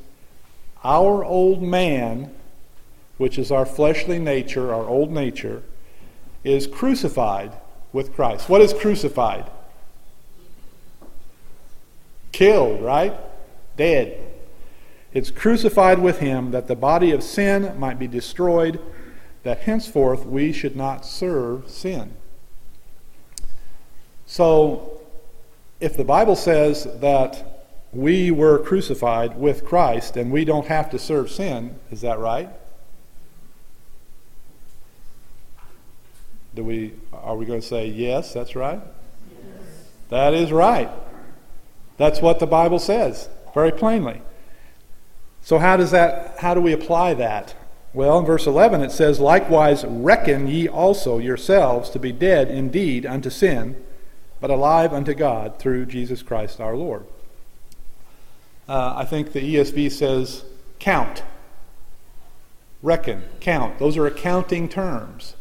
our 0.84 1.24
old 1.24 1.62
man, 1.62 2.32
which 3.18 3.38
is 3.38 3.52
our 3.52 3.66
fleshly 3.66 4.18
nature, 4.18 4.72
our 4.72 4.88
old 4.88 5.10
nature, 5.10 5.62
is 6.42 6.66
crucified 6.66 7.52
with 7.92 8.14
Christ. 8.14 8.48
What 8.48 8.60
is 8.60 8.72
crucified? 8.72 9.50
Killed, 12.32 12.82
right? 12.82 13.14
Dead. 13.76 14.18
It's 15.12 15.30
crucified 15.30 15.98
with 15.98 16.20
him 16.20 16.52
that 16.52 16.68
the 16.68 16.76
body 16.76 17.10
of 17.10 17.22
sin 17.22 17.78
might 17.78 17.98
be 17.98 18.06
destroyed, 18.06 18.80
that 19.42 19.60
henceforth 19.60 20.24
we 20.24 20.52
should 20.52 20.76
not 20.76 21.04
serve 21.04 21.68
sin. 21.68 22.14
So, 24.24 25.00
if 25.80 25.96
the 25.96 26.04
Bible 26.04 26.36
says 26.36 26.86
that 27.00 27.49
we 27.92 28.30
were 28.30 28.58
crucified 28.58 29.36
with 29.36 29.64
Christ 29.64 30.16
and 30.16 30.30
we 30.30 30.44
don't 30.44 30.66
have 30.66 30.90
to 30.90 30.98
serve 30.98 31.30
sin, 31.30 31.78
is 31.90 32.00
that 32.02 32.18
right? 32.18 32.48
Do 36.54 36.64
we 36.64 36.94
are 37.12 37.36
we 37.36 37.46
going 37.46 37.60
to 37.60 37.66
say 37.66 37.86
yes, 37.86 38.32
that's 38.32 38.56
right? 38.56 38.80
Yes. 39.30 39.88
That 40.08 40.34
is 40.34 40.52
right. 40.52 40.90
That's 41.96 42.20
what 42.20 42.38
the 42.38 42.46
Bible 42.46 42.78
says 42.78 43.28
very 43.54 43.72
plainly. 43.72 44.22
So 45.42 45.58
how 45.58 45.76
does 45.76 45.90
that 45.90 46.38
how 46.38 46.54
do 46.54 46.60
we 46.60 46.72
apply 46.72 47.14
that? 47.14 47.54
Well, 47.92 48.18
in 48.20 48.24
verse 48.24 48.46
11 48.46 48.82
it 48.82 48.92
says, 48.92 49.18
"Likewise 49.18 49.84
reckon 49.84 50.46
ye 50.46 50.68
also 50.68 51.18
yourselves 51.18 51.90
to 51.90 51.98
be 51.98 52.12
dead 52.12 52.48
indeed 52.48 53.04
unto 53.04 53.30
sin, 53.30 53.76
but 54.40 54.50
alive 54.50 54.92
unto 54.92 55.12
God 55.12 55.58
through 55.58 55.86
Jesus 55.86 56.22
Christ 56.22 56.60
our 56.60 56.76
Lord." 56.76 57.04
Uh, 58.70 58.94
I 58.98 59.04
think 59.04 59.32
the 59.32 59.40
ESV 59.40 59.90
says 59.90 60.44
count. 60.78 61.24
Reckon, 62.82 63.24
count. 63.40 63.80
Those 63.80 63.96
are 63.96 64.06
accounting 64.06 64.68
terms. 64.68 65.34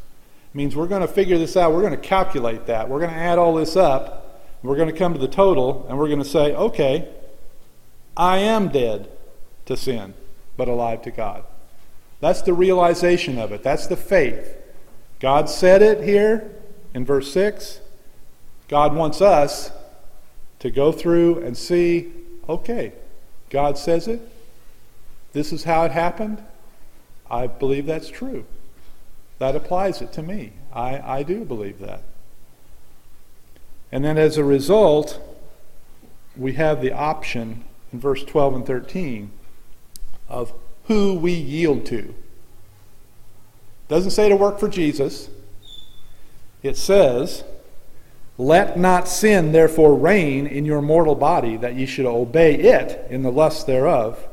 It 0.52 0.58
means 0.58 0.76
we're 0.76 0.88
going 0.88 1.04
to 1.04 1.08
figure 1.08 1.38
this 1.38 1.56
out. 1.56 1.72
We're 1.72 1.82
going 1.82 1.92
to 1.92 1.98
calculate 1.98 2.66
that. 2.66 2.90
We're 2.90 2.98
going 2.98 3.12
to 3.12 3.16
add 3.16 3.38
all 3.38 3.54
this 3.54 3.76
up. 3.76 4.48
We're 4.64 4.78
going 4.78 4.92
to 4.92 4.98
come 4.98 5.14
to 5.14 5.20
the 5.20 5.28
total, 5.28 5.86
and 5.88 6.00
we're 6.00 6.08
going 6.08 6.24
to 6.24 6.26
say, 6.26 6.56
okay, 6.56 7.08
I 8.18 8.40
am 8.40 8.70
dead 8.70 9.12
to 9.68 9.78
sin, 9.78 10.16
but 10.58 10.68
alive 10.68 11.04
to 11.04 11.12
God. 11.12 11.44
That's 12.22 12.42
the 12.42 12.54
realization 12.54 13.38
of 13.38 13.52
it. 13.52 13.62
That's 13.62 13.86
the 13.86 13.96
faith. 13.96 14.58
God 15.20 15.52
said 15.52 15.84
it 15.84 16.04
here 16.04 16.50
in 16.96 17.06
verse 17.06 17.32
6. 17.32 17.80
God 18.68 18.96
wants 18.96 19.22
us 19.22 19.70
to 20.58 20.72
go 20.72 20.92
through 20.92 21.44
and 21.44 21.56
see 21.56 22.12
okay, 22.50 22.94
God 23.50 23.78
says 23.78 24.08
it. 24.08 24.22
This 25.34 25.52
is 25.52 25.64
how 25.64 25.84
it 25.84 25.92
happened. 25.92 26.44
I 27.30 27.48
believe 27.48 27.86
that's 27.86 28.10
true. 28.10 28.46
That 29.38 29.56
applies 29.56 30.02
it 30.02 30.12
to 30.14 30.24
me. 30.24 30.54
I, 30.74 31.20
I 31.20 31.24
do 31.24 31.46
believe 31.46 31.80
that. 31.80 32.02
And 33.92 34.04
then 34.04 34.18
as 34.18 34.38
a 34.38 34.44
result, 34.44 35.20
we 36.36 36.54
have 36.54 36.82
the 36.82 36.92
option 36.92 37.64
in 37.92 38.00
verse 38.00 38.24
12 38.24 38.56
and 38.56 38.66
13 38.66 39.32
of 40.28 40.54
who 40.86 41.16
we 41.16 41.34
yield 41.34 41.86
to. 41.88 42.14
Doesn't 43.88 44.12
say 44.12 44.30
to 44.30 44.36
work 44.36 44.60
for 44.60 44.68
Jesus. 44.68 45.30
It 46.62 46.78
says, 46.78 47.44
Let 48.40 48.80
not 48.80 49.10
sin 49.10 49.52
therefore 49.52 49.94
reign 49.96 50.48
in 50.48 50.64
your 50.64 50.82
mortal 50.82 51.14
body, 51.14 51.58
that 51.58 51.76
ye 51.76 51.86
should 51.86 52.06
obey 52.06 52.56
it 52.56 53.06
in 53.12 53.22
the 53.22 53.34
lust 53.34 53.68
thereof. 53.68 54.30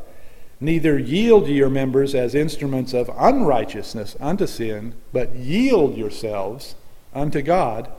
Neither 0.61 0.96
yield 0.96 1.48
ye 1.48 1.57
your 1.57 1.68
members 1.68 2.14
as 2.14 2.32
instruments 2.32 2.94
of 2.94 3.11
unrighteousness 3.18 4.16
unto 4.20 4.46
sin, 4.46 4.94
but 5.12 5.34
yield 5.34 5.96
yourselves 5.96 6.76
unto 7.12 7.42
God 7.42 7.90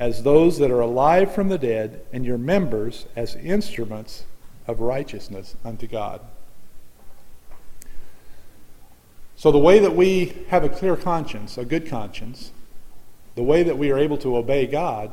as 0.00 0.24
those 0.24 0.58
that 0.58 0.72
are 0.72 0.80
alive 0.80 1.32
from 1.32 1.48
the 1.48 1.58
dead, 1.58 2.04
and 2.12 2.24
your 2.24 2.38
members 2.38 3.06
as 3.14 3.36
instruments 3.36 4.24
of 4.66 4.80
righteousness 4.80 5.54
unto 5.64 5.86
God. 5.86 6.20
So, 9.36 9.52
the 9.52 9.58
way 9.58 9.78
that 9.78 9.94
we 9.94 10.44
have 10.48 10.64
a 10.64 10.68
clear 10.68 10.96
conscience, 10.96 11.56
a 11.56 11.64
good 11.64 11.88
conscience, 11.88 12.50
the 13.36 13.44
way 13.44 13.62
that 13.62 13.78
we 13.78 13.92
are 13.92 13.98
able 13.98 14.18
to 14.18 14.36
obey 14.36 14.66
God 14.66 15.12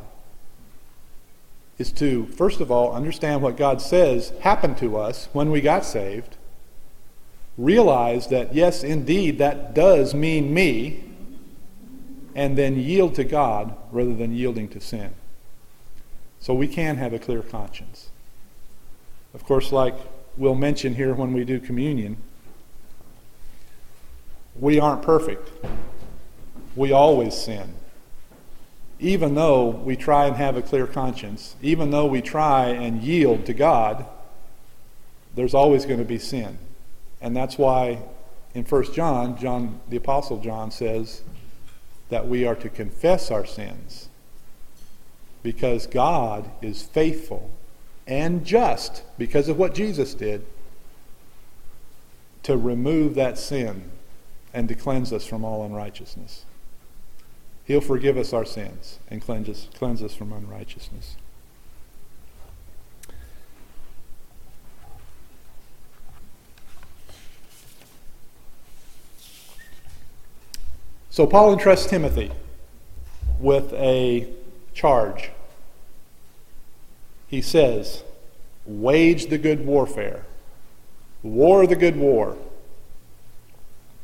is 1.78 1.91
to, 1.93 2.28
first 2.28 2.61
of 2.61 2.71
all, 2.71 2.93
understand 2.93 3.41
what 3.41 3.57
God 3.57 3.82
says 3.82 4.32
happened 4.41 4.78
to 4.78 4.97
us 4.97 5.28
when 5.34 5.51
we 5.51 5.61
got 5.61 5.86
saved, 5.86 6.38
realize 7.57 8.28
that, 8.28 8.53
yes, 8.53 8.84
indeed, 8.84 9.38
that 9.39 9.74
does 9.74 10.13
mean 10.13 10.53
me, 10.53 11.03
and 12.36 12.57
then 12.57 12.78
yield 12.78 13.15
to 13.15 13.24
God 13.24 13.76
rather 13.91 14.13
than 14.13 14.34
yielding 14.36 14.67
to 14.69 14.80
sin. 14.80 15.13
So 16.39 16.53
we 16.53 16.67
can 16.67 16.97
have 16.97 17.13
a 17.13 17.19
clear 17.19 17.41
conscience. 17.41 18.09
Of 19.34 19.45
course, 19.45 19.71
like 19.71 19.95
we'll 20.38 20.55
mention 20.55 20.95
here 20.95 21.13
when 21.13 21.34
we 21.34 21.45
do 21.45 21.59
communion, 21.59 22.17
we 24.59 24.80
aren't 24.80 25.01
perfect. 25.01 25.49
We 26.76 26.91
always 26.91 27.36
sin. 27.36 27.74
Even 28.99 29.35
though 29.35 29.69
we 29.69 29.95
try 29.95 30.27
and 30.27 30.35
have 30.35 30.55
a 30.55 30.61
clear 30.61 30.87
conscience, 30.87 31.55
even 31.61 31.91
though 31.91 32.05
we 32.05 32.21
try 32.21 32.67
and 32.67 33.01
yield 33.01 33.45
to 33.45 33.53
God, 33.53 34.05
there's 35.35 35.53
always 35.53 35.85
going 35.85 35.99
to 35.99 36.05
be 36.05 36.19
sin. 36.19 36.57
And 37.21 37.35
that's 37.35 37.57
why 37.57 37.99
in 38.53 38.63
1 38.63 38.93
John, 38.93 39.37
John 39.37 39.79
the 39.89 39.97
apostle 39.97 40.39
John 40.39 40.71
says 40.71 41.21
that 42.09 42.27
we 42.27 42.45
are 42.45 42.55
to 42.55 42.69
confess 42.69 43.31
our 43.31 43.45
sins 43.45 44.09
because 45.41 45.87
God 45.87 46.49
is 46.61 46.83
faithful 46.83 47.49
and 48.05 48.45
just 48.45 49.03
because 49.17 49.49
of 49.49 49.57
what 49.57 49.73
Jesus 49.73 50.13
did 50.13 50.45
to 52.43 52.57
remove 52.57 53.15
that 53.15 53.37
sin 53.37 53.89
and 54.53 54.67
to 54.67 54.75
cleanse 54.75 55.11
us 55.11 55.25
from 55.25 55.43
all 55.43 55.65
unrighteousness. 55.65 56.45
He'll 57.66 57.82
forgive 57.82 58.18
us 58.18 58.34
our 58.34 58.45
sins 58.45 58.99
and 59.09 59.22
cleanse 59.22 59.47
us, 59.47 59.68
cleanse 59.74 60.03
us 60.03 60.14
from 60.14 60.34
unrighteousness. 60.34 61.16
So 71.09 71.28
Paul 71.28 71.53
entrusts 71.53 71.86
Timothy 71.86 72.32
with 73.39 73.72
a 73.74 74.28
charge. 74.74 75.30
He 77.28 77.39
says, 77.39 78.03
Wage 78.66 79.28
the 79.28 79.38
good 79.38 79.66
warfare, 79.66 80.26
war 81.22 81.68
the 81.68 81.76
good 81.76 81.95
war. 81.97 82.36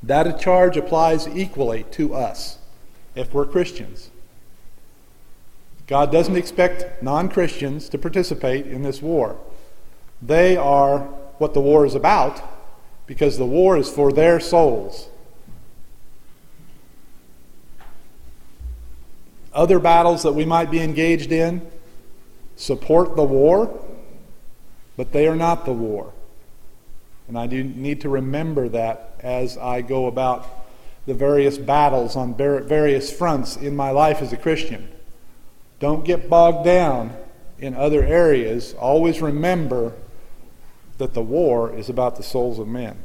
That 0.03 0.39
charge 0.39 0.77
applies 0.77 1.27
equally 1.27 1.83
to 1.91 2.13
us 2.13 2.58
if 3.19 3.33
we're 3.33 3.45
Christians. 3.45 4.11
God 5.87 6.09
doesn't 6.09 6.37
expect 6.37 7.03
non 7.03 7.27
Christians 7.27 7.89
to 7.89 7.97
participate 7.97 8.65
in 8.65 8.81
this 8.81 9.01
war. 9.01 9.37
They 10.21 10.55
are 10.55 10.99
what 11.37 11.53
the 11.53 11.59
war 11.59 11.85
is 11.85 11.95
about 11.95 12.41
because 13.07 13.37
the 13.37 13.45
war 13.45 13.75
is 13.75 13.89
for 13.89 14.13
their 14.13 14.39
souls. 14.39 15.09
Other 19.53 19.79
battles 19.79 20.23
that 20.23 20.33
we 20.33 20.45
might 20.45 20.71
be 20.71 20.79
engaged 20.79 21.31
in 21.31 21.69
support 22.55 23.15
the 23.15 23.23
war, 23.23 23.83
but 24.95 25.11
they 25.11 25.27
are 25.27 25.35
not 25.35 25.65
the 25.65 25.73
war. 25.73 26.13
And 27.27 27.37
I 27.37 27.47
do 27.47 27.63
need 27.63 28.01
to 28.01 28.09
remember 28.09 28.69
that 28.69 29.15
as 29.21 29.57
I 29.57 29.81
go 29.81 30.05
about 30.05 30.58
the 31.09 31.15
various 31.15 31.57
battles 31.57 32.15
on 32.15 32.35
various 32.35 33.11
fronts 33.11 33.57
in 33.57 33.75
my 33.75 33.89
life 33.89 34.21
as 34.21 34.31
a 34.31 34.37
Christian. 34.37 34.87
Don't 35.79 36.05
get 36.05 36.29
bogged 36.29 36.63
down 36.63 37.17
in 37.57 37.73
other 37.73 38.03
areas. 38.03 38.75
Always 38.75 39.19
remember 39.19 39.93
that 40.99 41.15
the 41.15 41.23
war 41.23 41.75
is 41.75 41.89
about 41.89 42.15
the 42.15 42.21
souls 42.21 42.59
of 42.59 42.67
men. 42.67 42.99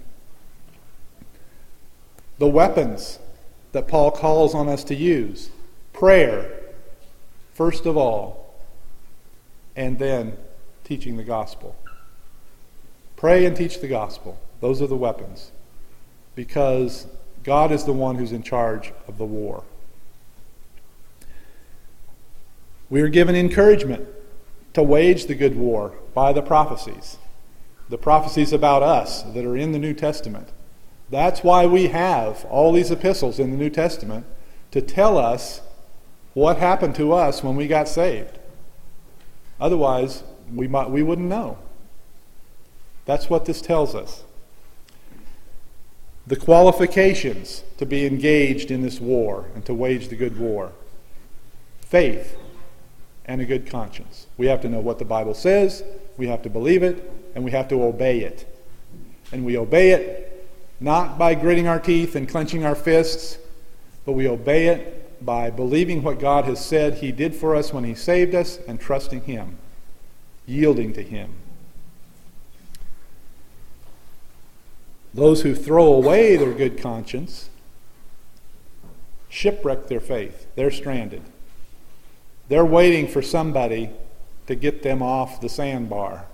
The 2.37 2.47
weapons 2.47 3.21
that 3.73 3.89
Paul 3.89 4.11
calls 4.11 4.55
on 4.55 4.69
us 4.69 4.85
to 4.85 4.95
use 4.95 5.49
prayer, 5.95 6.61
first 7.55 7.87
of 7.87 7.97
all, 7.97 8.55
and 9.75 9.99
then 9.99 10.37
teaching 10.85 11.17
the 11.17 11.25
gospel. 11.25 11.75
Pray 13.17 13.47
and 13.47 13.57
teach 13.57 13.81
the 13.81 13.89
gospel. 13.89 14.39
Those 14.61 14.83
are 14.83 14.87
the 14.89 14.95
weapons. 14.95 15.53
Because 16.35 17.07
God 17.45 17.71
is 17.71 17.85
the 17.85 17.93
one 17.93 18.17
who's 18.17 18.33
in 18.33 18.43
charge 18.43 18.93
of 19.07 19.19
the 19.19 19.25
war. 19.25 19.65
We 22.91 23.01
are 23.03 23.09
given 23.09 23.37
encouragement 23.37 24.09
to 24.73 24.83
wage 24.83 25.27
the 25.27 25.35
good 25.35 25.57
war 25.57 25.93
by 26.15 26.33
the 26.33 26.43
prophecies, 26.43 27.19
the 27.89 27.99
prophecies 27.99 28.53
about 28.53 28.83
us 28.83 29.23
that 29.23 29.45
are 29.45 29.57
in 29.57 29.73
the 29.73 29.79
New 29.79 29.95
Testament. 29.95 30.49
That's 31.11 31.45
why 31.45 31.67
we 31.67 31.89
have 31.89 32.45
all 32.47 32.73
these 32.73 32.91
epistles 32.91 33.39
in 33.39 33.51
the 33.51 33.57
New 33.57 33.71
Testament 33.71 34.27
to 34.71 34.81
tell 34.81 35.19
us 35.19 35.61
what 36.33 36.57
happened 36.57 36.95
to 36.97 37.13
us 37.13 37.45
when 37.45 37.57
we 37.57 37.69
got 37.69 37.89
saved. 37.89 38.39
Otherwise, 39.61 40.25
we, 40.53 40.67
might, 40.67 40.91
we 40.91 41.03
wouldn't 41.03 41.29
know. 41.29 41.59
That's 43.05 43.31
what 43.31 43.45
this 43.45 43.61
tells 43.61 43.95
us. 43.95 44.24
The 46.27 46.37
qualifications 46.37 47.65
to 47.77 47.85
be 47.85 48.07
engaged 48.07 48.71
in 48.71 48.83
this 48.83 49.01
war 49.01 49.47
and 49.55 49.65
to 49.67 49.75
wage 49.75 50.09
the 50.09 50.17
good 50.17 50.39
war 50.39 50.73
faith 51.81 52.37
and 53.27 53.41
a 53.41 53.45
good 53.45 53.71
conscience. 53.71 54.27
We 54.37 54.47
have 54.47 54.61
to 54.63 54.69
know 54.69 54.81
what 54.81 54.99
the 54.99 55.05
Bible 55.05 55.35
says, 55.35 55.85
we 56.17 56.27
have 56.27 56.43
to 56.43 56.51
believe 56.51 56.83
it, 56.83 57.11
and 57.35 57.45
we 57.45 57.53
have 57.53 57.69
to 57.69 57.83
obey 57.83 58.21
it. 58.21 58.47
And 59.33 59.45
we 59.45 59.57
obey 59.57 59.91
it 59.91 60.25
not 60.81 61.19
by 61.19 61.35
gritting 61.35 61.67
our 61.67 61.79
teeth 61.79 62.15
and 62.17 62.29
clenching 62.29 62.65
our 62.65 62.75
fists, 62.75 63.39
but 64.05 64.13
we 64.13 64.29
obey 64.29 64.69
it 64.69 65.25
by 65.25 65.51
believing 65.51 66.03
what 66.03 66.19
God 66.19 66.45
has 66.45 66.65
said 66.65 66.95
He 66.95 67.13
did 67.13 67.35
for 67.35 67.55
us 67.55 67.73
when 67.73 67.85
He 67.85 67.95
saved 67.95 68.35
us 68.35 68.59
and 68.69 68.81
trusting 68.81 69.23
Him, 69.23 69.57
yielding 70.47 70.93
to 70.95 71.03
Him. 71.03 71.35
Those 75.15 75.43
who 75.43 75.55
throw 75.55 75.93
away 75.93 76.37
their 76.37 76.53
good 76.53 76.77
conscience 76.77 77.49
shipwreck 79.29 79.87
their 79.87 80.01
faith. 80.01 80.47
They're 80.57 80.71
stranded. 80.71 81.23
They're 82.49 82.65
waiting 82.65 83.09
for 83.09 83.23
somebody 83.23 83.91
to 84.47 84.55
get 84.55 84.83
them 84.83 85.03
off 85.03 85.41
the 85.41 85.49
sandbar. 85.49 86.27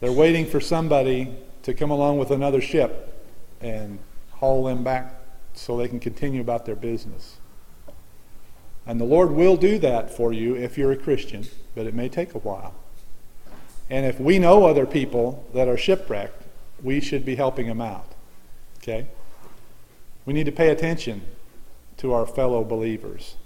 They're 0.00 0.12
waiting 0.12 0.46
for 0.46 0.60
somebody 0.60 1.34
to 1.62 1.74
come 1.74 1.90
along 1.90 2.18
with 2.18 2.30
another 2.30 2.60
ship 2.60 3.26
and 3.60 3.98
haul 4.32 4.64
them 4.64 4.84
back 4.84 5.14
so 5.54 5.76
they 5.76 5.88
can 5.88 5.98
continue 5.98 6.40
about 6.40 6.66
their 6.66 6.76
business. 6.76 7.36
And 8.86 9.00
the 9.00 9.04
Lord 9.04 9.32
will 9.32 9.56
do 9.56 9.78
that 9.80 10.14
for 10.14 10.32
you 10.32 10.54
if 10.54 10.78
you're 10.78 10.92
a 10.92 10.96
Christian, 10.96 11.46
but 11.74 11.86
it 11.86 11.94
may 11.94 12.08
take 12.08 12.34
a 12.34 12.38
while. 12.38 12.74
And 13.90 14.06
if 14.06 14.20
we 14.20 14.38
know 14.38 14.64
other 14.64 14.86
people 14.86 15.46
that 15.54 15.68
are 15.68 15.76
shipwrecked, 15.76 16.45
we 16.82 17.00
should 17.00 17.24
be 17.24 17.36
helping 17.36 17.66
them 17.66 17.80
out. 17.80 18.12
Okay? 18.78 19.06
We 20.24 20.32
need 20.32 20.46
to 20.46 20.52
pay 20.52 20.68
attention 20.68 21.22
to 21.98 22.12
our 22.12 22.26
fellow 22.26 22.64
believers. 22.64 23.36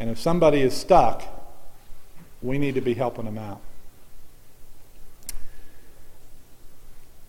And 0.00 0.10
if 0.10 0.18
somebody 0.18 0.62
is 0.62 0.74
stuck, 0.74 1.22
we 2.42 2.58
need 2.58 2.74
to 2.74 2.80
be 2.80 2.94
helping 2.94 3.24
them 3.24 3.38
out. 3.38 3.60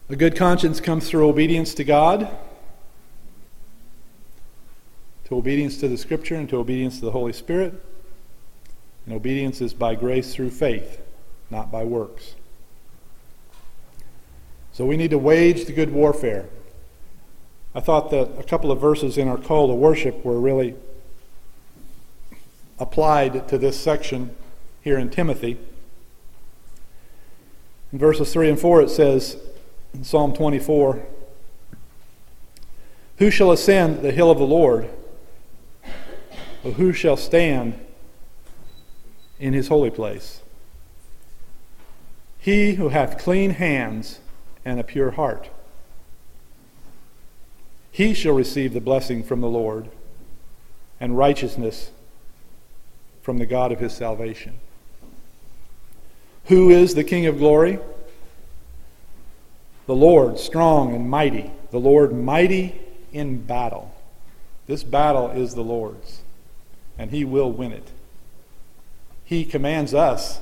A 0.10 0.16
good 0.16 0.36
conscience 0.36 0.82
comes 0.82 1.10
through 1.10 1.28
obedience 1.28 1.74
to 1.76 1.84
God, 1.84 2.30
to 5.26 5.36
obedience 5.36 5.78
to 5.78 5.88
the 5.88 5.98
Scripture, 5.98 6.36
and 6.36 6.50
to 6.50 6.58
obedience 6.58 7.00
to 7.00 7.06
the 7.06 7.12
Holy 7.12 7.34
Spirit. 7.34 7.74
And 9.06 9.16
obedience 9.16 9.62
is 9.62 9.74
by 9.74 9.96
grace 9.96 10.34
through 10.34 10.52
faith, 10.52 11.02
not 11.50 11.72
by 11.72 11.84
works. 11.84 12.36
So 14.74 14.86
we 14.86 14.98
need 14.98 15.12
to 15.12 15.20
wage 15.20 15.66
the 15.66 15.72
good 15.72 15.94
warfare. 15.94 16.50
I 17.76 17.80
thought 17.80 18.10
that 18.10 18.40
a 18.40 18.44
couple 18.44 18.72
of 18.72 18.82
verses 18.82 19.20
in 19.20 19.28
our 19.28 19.38
call 19.38 19.68
to 19.68 19.76
worship 19.76 20.26
were 20.26 20.40
really 20.40 20.76
applied 22.80 23.48
to 23.50 23.58
this 23.60 23.80
section 23.80 24.36
here 24.82 24.98
in 24.98 25.12
Timothy. 25.12 25.60
In 27.92 28.00
verses 28.00 28.34
3 28.34 28.50
and 28.50 28.60
4, 28.60 28.82
it 28.82 28.90
says 28.90 29.38
in 29.94 30.04
Psalm 30.04 30.34
24 30.34 31.06
Who 33.18 33.30
shall 33.30 33.52
ascend 33.52 34.02
the 34.02 34.12
hill 34.12 34.32
of 34.32 34.40
the 34.40 34.44
Lord? 34.44 34.90
Or 36.64 36.72
who 36.72 36.94
shall 36.94 37.18
stand 37.18 37.80
in 39.40 39.54
his 39.54 39.68
holy 39.68 39.92
place? 39.92 40.42
He 42.40 42.74
who 42.74 42.90
hath 42.90 43.20
clean 43.20 43.52
hands 43.52 44.20
and 44.66 44.80
a 44.80 44.84
pure 44.84 45.12
heart. 45.12 45.50
He 47.92 48.14
shall 48.14 48.34
receive 48.34 48.74
the 48.74 48.82
blessing 48.82 49.24
from 49.24 49.42
the 49.42 49.50
Lord 49.50 49.90
and 51.00 51.18
righteousness 51.18 51.92
from 53.22 53.38
the 53.38 53.46
God 53.46 53.72
of 53.72 53.80
his 53.80 53.94
salvation. 53.94 54.60
Who 56.46 56.70
is 56.70 56.96
the 56.96 57.04
King 57.04 57.26
of 57.26 57.38
glory? 57.38 57.80
The 59.86 59.96
Lord, 59.96 60.40
strong 60.40 60.96
and 60.96 61.10
mighty, 61.10 61.52
the 61.72 61.80
Lord 61.80 62.14
mighty 62.14 62.82
in 63.12 63.46
battle. 63.46 63.94
This 64.66 64.84
battle 64.84 65.30
is 65.30 65.56
the 65.56 65.64
Lord's, 65.64 66.22
and 66.98 67.12
he 67.12 67.24
will 67.26 67.52
win 67.52 67.72
it. 67.72 67.92
He 69.26 69.46
commands 69.46 69.94
us 69.94 70.40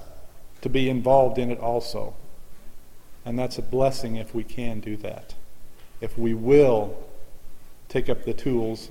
to 0.62 0.70
be 0.70 0.90
involved 0.90 1.38
in 1.38 1.52
it 1.52 1.60
also. 1.60 2.14
And 3.26 3.38
that's 3.38 3.58
a 3.58 3.62
blessing 3.62 4.16
if 4.16 4.34
we 4.34 4.44
can 4.44 4.80
do 4.80 4.98
that. 4.98 5.36
If 6.00 6.18
we 6.18 6.34
will 6.34 6.98
take 7.88 8.10
up 8.10 8.24
the 8.24 8.34
tools 8.34 8.90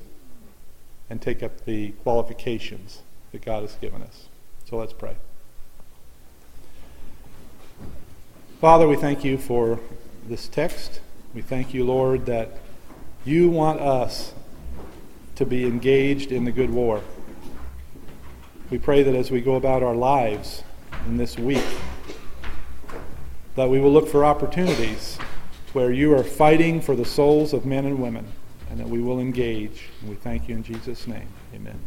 and 1.09 1.21
take 1.21 1.43
up 1.43 1.65
the 1.65 1.91
qualifications 2.03 3.03
that 3.33 3.43
God 3.45 3.63
has 3.63 3.75
given 3.77 4.03
us. 4.03 4.27
So 4.69 4.77
let's 4.77 4.93
pray. 4.93 5.17
Father, 8.61 8.87
we 8.87 8.97
thank 8.97 9.25
you 9.25 9.39
for 9.39 9.81
this 10.29 10.47
text. 10.47 11.01
We 11.35 11.43
thank 11.43 11.73
you, 11.73 11.85
Lord, 11.85 12.27
that 12.27 12.59
you 13.25 13.49
want 13.49 13.81
us 13.81 14.35
to 15.37 15.47
be 15.47 15.65
engaged 15.65 16.31
in 16.31 16.45
the 16.45 16.53
good 16.53 16.71
war. 16.71 17.03
We 18.71 18.79
pray 18.79 19.03
that 19.03 19.15
as 19.15 19.31
we 19.31 19.41
go 19.41 19.55
about 19.55 19.83
our 19.83 19.95
lives 19.95 20.63
in 21.07 21.17
this 21.17 21.39
week, 21.39 21.65
that 23.57 23.69
we 23.69 23.81
will 23.81 23.93
look 23.93 24.09
for 24.09 24.25
opportunities 24.25 25.19
where 25.73 25.93
you 25.93 26.15
are 26.15 26.25
fighting 26.25 26.81
for 26.81 26.97
the 26.97 27.05
souls 27.05 27.53
of 27.53 27.65
men 27.65 27.85
and 27.85 28.01
women, 28.01 28.27
and 28.71 28.79
that 28.81 28.89
we 28.89 29.01
will 29.01 29.21
engage. 29.21 29.89
And 30.01 30.11
we 30.11 30.17
thank 30.17 30.49
you 30.49 30.57
in 30.57 30.63
Jesus' 30.63 31.07
name. 31.07 31.29
Amen. 31.55 31.79